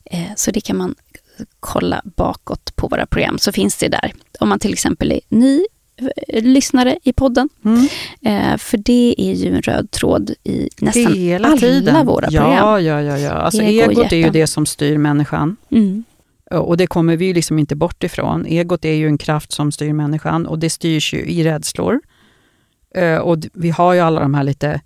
Eh, 0.06 0.30
så 0.36 0.52
det 0.52 0.62
kan 0.62 0.78
man 0.78 0.96
kolla 1.60 2.02
bakåt 2.04 2.76
på 2.76 2.88
våra 2.88 3.06
program 3.06 3.38
så 3.38 3.52
finns 3.52 3.78
det 3.78 3.88
där. 3.88 4.14
Om 4.42 4.50
man 4.50 4.60
till 4.60 4.74
exempel 4.74 5.12
är 5.12 5.20
ny 5.30 5.66
eh, 6.28 6.44
lyssnare 6.44 6.98
i 7.04 7.14
podden. 7.14 7.50
Mm. 7.66 7.88
Eh, 8.22 8.58
för 8.58 8.78
det 8.78 9.16
är 9.18 9.34
ju 9.34 9.56
en 9.56 9.62
röd 9.62 9.92
tråd 9.92 10.32
i 10.44 10.70
nästan 10.78 11.14
Hela 11.14 11.48
alla 11.48 11.58
tiden. 11.58 12.06
våra 12.06 12.28
program. 12.28 12.52
Ja, 12.52 12.80
ja, 12.80 13.02
ja. 13.02 13.18
ja. 13.18 13.32
Alltså, 13.32 13.62
Ego 13.62 13.92
egot 13.92 14.12
är 14.12 14.18
ju 14.18 14.30
det 14.30 14.48
som 14.48 14.66
styr 14.66 14.98
människan. 14.98 15.58
Mm. 15.72 16.04
Och 16.52 16.78
det 16.78 16.88
kommer 16.88 17.18
vi 17.18 17.34
liksom 17.34 17.60
inte 17.60 17.76
bort 17.76 18.04
ifrån. 18.04 18.46
Egot 18.46 18.86
är 18.86 18.94
ju 18.94 19.08
en 19.08 19.18
kraft 19.18 19.52
som 19.52 19.72
styr 19.72 19.94
människan 19.94 20.46
och 20.46 20.60
det 20.60 20.70
styrs 20.70 21.14
ju 21.14 21.20
i 21.20 21.44
rädslor. 21.44 22.00
Eh, 22.96 23.18
och 23.18 23.38
vi 23.54 23.70
har 23.70 23.94
ju 23.94 24.00
alla 24.00 24.22
de 24.22 24.34
här 24.34 24.44
lite 24.44 24.82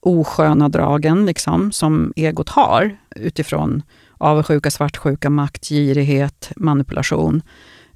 osköna 0.00 0.68
dragen 0.68 1.26
liksom, 1.26 1.72
som 1.72 2.12
egot 2.16 2.48
har 2.48 2.96
utifrån 3.16 3.82
avundsjuka, 4.18 4.70
svartsjuka, 4.70 5.30
makt, 5.30 5.68
girighet, 5.68 6.52
manipulation. 6.56 7.42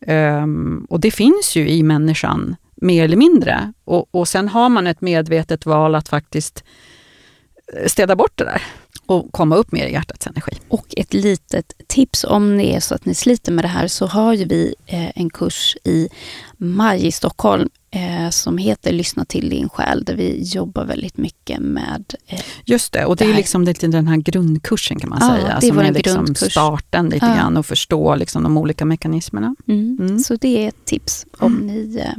Um, 0.06 0.86
och 0.90 1.00
det 1.00 1.10
finns 1.10 1.56
ju 1.56 1.68
i 1.68 1.82
människan, 1.82 2.56
mer 2.76 3.04
eller 3.04 3.16
mindre. 3.16 3.72
Och, 3.84 4.14
och 4.14 4.28
sen 4.28 4.48
har 4.48 4.68
man 4.68 4.86
ett 4.86 5.00
medvetet 5.00 5.66
val 5.66 5.94
att 5.94 6.08
faktiskt 6.08 6.64
eh, 7.74 7.86
städa 7.86 8.16
bort 8.16 8.32
det 8.34 8.44
där 8.44 8.62
och 9.06 9.32
komma 9.32 9.56
upp 9.56 9.72
mer 9.72 9.86
i 9.86 9.92
hjärtats 9.92 10.26
energi. 10.26 10.52
Och 10.68 10.86
ett 10.96 11.14
litet 11.14 11.72
tips 11.86 12.24
om 12.24 12.58
det 12.58 12.74
är 12.74 12.80
så 12.80 12.94
att 12.94 13.04
ni 13.04 13.14
sliter 13.14 13.52
med 13.52 13.64
det 13.64 13.68
här 13.68 13.86
så 13.86 14.06
har 14.06 14.32
ju 14.32 14.44
vi 14.44 14.74
eh, 14.86 15.18
en 15.18 15.30
kurs 15.30 15.76
i 15.84 16.08
maj 16.56 17.06
i 17.06 17.12
Stockholm 17.12 17.68
eh, 17.90 18.30
som 18.30 18.58
heter 18.58 18.92
Lyssna 18.92 19.24
till 19.24 19.48
din 19.50 19.68
själ 19.68 20.04
där 20.04 20.14
vi 20.16 20.42
jobbar 20.42 20.84
väldigt 20.84 21.16
mycket 21.16 21.60
med 21.60 22.14
eh, 22.26 22.40
Just 22.64 22.92
det, 22.92 23.04
och 23.04 23.16
det, 23.16 23.24
det 23.24 23.30
är 23.32 23.36
liksom 23.36 23.62
lite 23.64 23.86
den 23.86 24.08
här 24.08 24.16
grundkursen 24.16 24.98
kan 25.00 25.10
man 25.10 25.18
ja, 25.22 25.28
säga. 25.28 25.58
Det 25.60 25.66
som 25.66 25.78
är 25.78 25.92
liksom 25.92 26.14
grundkurs. 26.14 26.52
starten 26.52 27.08
lite 27.08 27.26
Ja. 27.26 27.34
grann 27.34 27.56
och 27.56 27.66
förstå 27.66 28.14
liksom 28.14 28.42
de 28.42 28.56
olika 28.56 28.84
mekanismerna. 28.84 29.54
Mm. 29.68 29.96
Mm. 30.00 30.18
Så 30.18 30.36
det 30.36 30.64
är 30.64 30.68
ett 30.68 30.84
tips 30.84 31.26
om 31.38 31.52
ni 31.54 31.96
eh, 32.04 32.12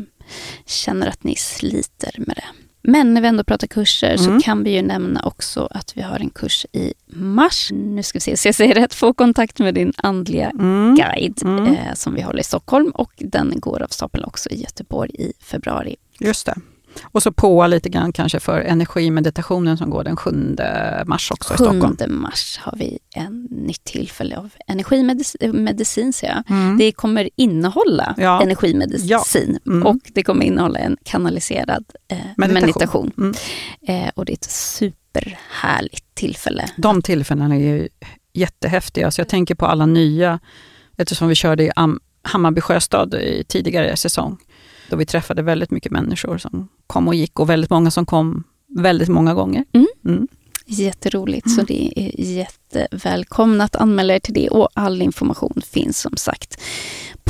känner 0.65 1.07
att 1.07 1.23
ni 1.23 1.35
sliter 1.35 2.11
med 2.17 2.35
det. 2.35 2.45
Men 2.81 3.13
när 3.13 3.21
vi 3.21 3.27
ändå 3.27 3.43
pratar 3.43 3.67
kurser 3.67 4.15
Mm. 4.19 4.39
så 4.39 4.45
kan 4.45 4.63
vi 4.63 4.71
ju 4.75 4.81
nämna 4.81 5.21
också 5.25 5.67
att 5.71 5.97
vi 5.97 6.01
har 6.01 6.19
en 6.19 6.29
kurs 6.29 6.65
i 6.71 6.93
mars. 7.07 7.69
Nu 7.71 8.03
ska 8.03 8.15
vi 8.15 8.21
se 8.21 8.37
så 8.37 8.47
jag 8.47 8.55
säger 8.55 8.75
rätt. 8.75 8.93
Få 8.93 9.13
kontakt 9.13 9.59
med 9.59 9.73
din 9.75 9.93
andliga 9.97 10.49
Mm. 10.49 10.95
guide 10.95 11.41
Mm. 11.43 11.65
eh, 11.73 11.93
som 11.93 12.13
vi 12.15 12.21
håller 12.21 12.39
i 12.39 12.43
Stockholm 12.43 12.91
och 12.91 13.11
den 13.17 13.53
går 13.55 13.81
av 13.81 13.87
stapeln 13.87 14.23
också 14.25 14.49
i 14.49 14.61
Göteborg 14.61 15.11
i 15.19 15.33
februari. 15.39 15.95
Just 16.19 16.45
det. 16.45 16.55
Och 17.03 17.23
så 17.23 17.31
på 17.31 17.67
lite 17.67 17.89
grann 17.89 18.13
kanske 18.13 18.39
för 18.39 18.61
energimeditationen 18.61 19.77
som 19.77 19.89
går 19.89 20.03
den 20.03 20.15
7 20.17 20.55
mars 21.05 21.31
också 21.31 21.53
i 21.53 21.57
Stockholm. 21.57 21.97
7 21.99 22.07
mars 22.07 22.59
har 22.63 22.75
vi 22.77 22.99
en 23.15 23.47
nytt 23.51 23.83
tillfälle 23.83 24.37
av 24.37 24.49
energimedicin. 24.67 26.13
Ser 26.13 26.27
jag. 26.27 26.43
Mm. 26.49 26.77
Det 26.77 26.91
kommer 26.91 27.29
innehålla 27.35 28.15
Ja. 28.17 28.41
energimedicin 28.41 29.59
Mm. 29.67 29.87
och 29.87 29.97
det 30.13 30.23
kommer 30.23 30.45
innehålla 30.45 30.79
en 30.79 30.97
kanaliserad 31.03 31.85
eh, 32.07 32.17
meditation. 32.37 32.61
Meditation. 32.65 33.11
Mm. 33.17 33.33
Eh, 34.05 34.11
och 34.15 34.25
det 34.25 34.31
är 34.31 34.33
ett 34.33 34.51
superhärligt 34.51 36.05
tillfälle. 36.15 36.69
De 36.77 37.01
tillfällena 37.01 37.55
är 37.55 37.59
ju 37.59 37.87
jättehäftiga, 38.33 39.11
så 39.11 39.21
jag 39.21 39.27
tänker 39.27 39.55
på 39.55 39.65
alla 39.65 39.85
nya, 39.85 40.39
eftersom 40.97 41.27
vi 41.27 41.35
körde 41.35 41.63
i 41.63 41.71
Am- 41.75 41.99
Hammarby 42.21 42.61
sjöstad 42.61 43.13
i 43.13 43.43
tidigare 43.47 43.95
säsong, 43.95 44.37
då 44.89 44.95
vi 44.95 45.05
träffade 45.05 45.41
väldigt 45.41 45.71
mycket 45.71 45.91
människor 45.91 46.37
som 46.37 46.67
kom 46.87 47.07
och 47.07 47.15
gick 47.15 47.39
och 47.39 47.49
väldigt 47.49 47.69
många 47.69 47.91
som 47.91 48.05
kom 48.05 48.43
väldigt 48.67 49.09
många 49.09 49.33
gånger. 49.33 49.65
Mm. 49.73 49.87
Mm. 50.05 50.27
Jätteroligt, 50.65 51.51
så 51.51 51.61
det 51.61 51.93
är 51.95 52.21
jättevälkomna 52.21 53.63
att 53.63 53.75
anmäla 53.75 54.15
er 54.15 54.19
till 54.19 54.33
det 54.33 54.49
och 54.49 54.69
all 54.73 55.01
information 55.01 55.61
finns 55.65 55.99
som 55.99 56.17
sagt 56.17 56.61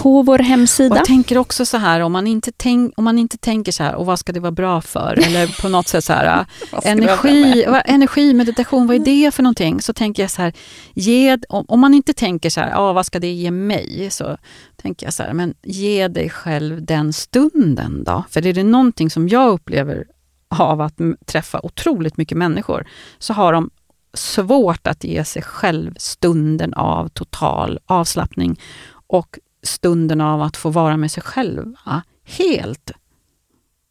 på 0.01 0.21
vår 0.21 0.39
Och 0.39 0.45
hemsida. 0.45 0.95
jag 0.95 1.05
tänker 1.05 1.37
också 1.37 1.65
så 1.65 1.77
här, 1.77 1.99
om 1.99 2.11
man, 2.11 2.27
inte 2.27 2.51
tänk, 2.57 2.93
om 2.97 3.03
man 3.03 3.19
inte 3.19 3.37
tänker 3.37 3.71
så 3.71 3.83
här, 3.83 3.95
och 3.95 4.05
vad 4.05 4.19
ska 4.19 4.31
det 4.31 4.39
vara 4.39 4.51
bra 4.51 4.81
för? 4.81 5.19
Eller 5.27 5.61
på 5.61 5.69
något 5.69 5.87
sätt 5.87 6.03
så 6.03 6.13
här, 6.13 6.45
energi, 6.83 7.65
vad, 7.67 7.81
energimeditation, 7.85 8.87
vad 8.87 8.95
är 8.95 8.99
det 8.99 9.31
för 9.31 9.43
någonting? 9.43 9.81
Så 9.81 9.93
tänker 9.93 10.23
jag 10.23 10.31
så 10.31 10.41
här, 10.41 10.53
ge, 10.93 11.37
om, 11.49 11.65
om 11.67 11.79
man 11.79 11.93
inte 11.93 12.13
tänker 12.13 12.49
så 12.49 12.61
här, 12.61 12.73
ah, 12.75 12.93
vad 12.93 13.05
ska 13.05 13.19
det 13.19 13.31
ge 13.31 13.51
mig? 13.51 14.07
Så 14.11 14.37
tänker 14.81 15.05
jag 15.05 15.13
så 15.13 15.23
här, 15.23 15.33
men 15.33 15.53
ge 15.63 16.07
dig 16.07 16.29
själv 16.29 16.85
den 16.85 17.13
stunden 17.13 18.03
då. 18.03 18.23
För 18.29 18.47
är 18.47 18.53
det 18.53 18.63
någonting 18.63 19.09
som 19.09 19.29
jag 19.29 19.49
upplever 19.49 20.05
av 20.49 20.81
att 20.81 20.95
träffa 21.25 21.59
otroligt 21.63 22.17
mycket 22.17 22.37
människor, 22.37 22.87
så 23.19 23.33
har 23.33 23.53
de 23.53 23.69
svårt 24.13 24.87
att 24.87 25.03
ge 25.03 25.25
sig 25.25 25.41
själv 25.41 25.93
stunden 25.97 26.73
av 26.73 27.07
total 27.07 27.79
avslappning 27.85 28.59
och 29.07 29.39
stunden 29.63 30.21
av 30.21 30.41
att 30.41 30.57
få 30.57 30.69
vara 30.69 30.97
med 30.97 31.11
sig 31.11 31.23
själva 31.23 32.03
helt 32.23 32.91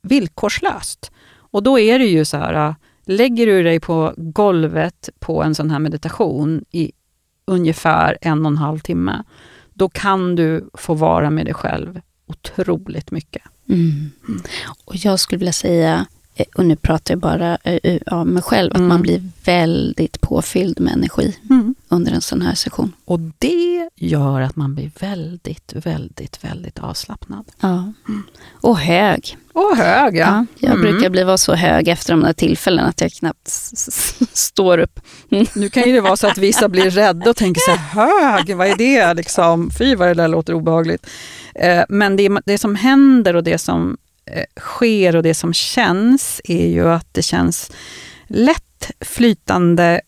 villkorslöst. 0.03 1.11
Och 1.37 1.63
då 1.63 1.79
är 1.79 1.99
det 1.99 2.05
ju 2.07 2.25
så 2.25 2.37
här, 2.37 2.69
äh, 2.69 2.75
lägger 3.05 3.47
du 3.47 3.63
dig 3.63 3.81
på 3.81 4.15
golvet 4.17 5.09
på 5.19 5.43
en 5.43 5.55
sån 5.55 5.71
här 5.71 5.79
meditation 5.79 6.65
i 6.71 6.93
ungefär 7.45 8.19
en 8.21 8.47
och 8.47 8.53
en 8.53 8.59
halv 8.59 8.79
timme, 8.79 9.25
då 9.75 9.89
kan 9.89 10.37
du 10.37 10.71
få 10.75 10.95
vara 10.95 11.31
med 11.31 11.47
dig 11.47 11.55
själv 11.55 12.01
otroligt 12.27 13.11
mycket. 13.11 13.43
Mm. 13.69 14.11
Och 14.85 14.97
jag 14.97 15.21
skulle 15.21 15.39
vilja 15.39 15.53
säga, 15.53 16.07
och 16.55 16.67
nu 16.67 16.77
pratar 16.77 17.15
jag 17.15 17.19
bara 17.21 17.59
eh, 17.65 17.99
av 18.07 18.27
mig 18.27 18.43
själv, 18.43 18.71
att 18.73 18.77
Mm. 18.77 18.89
man 18.89 19.03
blir 19.03 19.23
väldigt 19.45 20.21
påfylld 20.21 20.81
med 20.81 20.93
energi 20.93 21.37
under 21.89 22.13
en 22.13 22.21
sån 22.21 22.43
här 22.43 22.55
session. 22.55 22.93
Och 23.05 23.21
det 23.39 23.89
gör 23.97 24.41
att 24.41 24.57
man 24.57 24.75
blir 24.75 24.91
väldigt, 25.01 25.73
väldigt, 25.75 26.45
väldigt 26.45 26.79
avslappnad. 26.79 27.45
Ja. 27.61 27.93
Och 28.53 28.79
hög. 28.79 29.37
Och 29.53 29.77
hög, 29.77 30.17
ja. 30.17 30.27
Ja, 30.27 30.47
jag 30.69 30.71
Mm. 30.79 30.83
brukar 30.83 31.11
bli 31.11 31.23
vara 31.25 31.39
så 31.39 31.55
hög 31.55 31.89
efter 31.89 32.13
de 32.13 32.21
där 32.21 32.33
tillfällen 32.33 32.85
att 32.87 33.01
jag 33.01 33.13
knappt 33.13 33.49
står 34.33 34.79
upp. 34.79 35.01
Nu 35.55 35.71
kan 35.71 35.83
ju 35.83 35.93
det 35.93 36.01
vara 36.01 36.17
så 36.17 36.27
att 36.27 36.39
vissa 36.39 36.69
blir 36.69 36.91
rädda 36.91 37.31
och 37.31 37.37
tänker 37.37 37.61
så 37.61 37.71
här, 37.71 37.79
hög, 38.37 38.57
vad 38.57 38.67
är 38.67 38.77
det? 38.77 39.15
Liksom, 39.15 39.71
fy 39.79 39.95
vad 39.95 40.09
det 40.09 40.15
där 40.15 40.29
låter 40.29 40.55
obehagligt. 40.55 41.07
Eh, 41.55 41.83
men 41.89 42.17
det, 42.17 42.31
det 42.47 42.59
som 42.59 42.75
händer 42.75 43.37
och 43.37 43.45
det 43.45 43.59
som 43.59 43.91
eh, 43.91 43.97
sker 44.61 45.17
och 45.17 45.23
det 45.23 45.35
som 45.35 45.53
känns 45.53 46.41
är 46.45 46.67
ju 46.67 46.89
att 46.89 47.15
det 47.15 47.23
känns 47.23 47.71
lätt, 48.27 48.91
flytande 49.01 50.01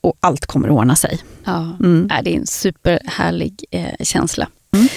och 0.00 0.16
allt 0.20 0.46
kommer 0.46 0.68
att 0.68 0.74
ordna 0.74 0.96
sig. 0.96 1.18
Ja. 1.44 1.76
Mm. 1.80 2.06
Ja, 2.10 2.22
det 2.22 2.34
är 2.34 2.38
en 2.38 2.46
superhärlig 2.46 3.64
eh, 3.70 4.04
känsla. 4.04 4.48
Mm. 4.74 4.88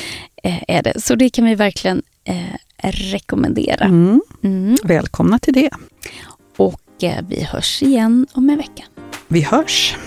Eh, 0.43 0.63
är 0.67 0.83
det. 0.83 1.01
Så 1.01 1.15
det 1.15 1.29
kan 1.29 1.45
vi 1.45 1.55
verkligen 1.55 2.03
eh, 2.23 2.91
rekommendera. 2.91 3.85
Mm. 3.85 4.21
Mm. 4.43 4.77
Välkomna 4.83 5.39
till 5.39 5.53
det. 5.53 5.69
Och 6.57 7.03
eh, 7.03 7.25
vi 7.29 7.43
hörs 7.43 7.83
igen 7.83 8.27
om 8.33 8.49
en 8.49 8.57
vecka. 8.57 8.83
Vi 9.27 9.41
hörs. 9.41 9.97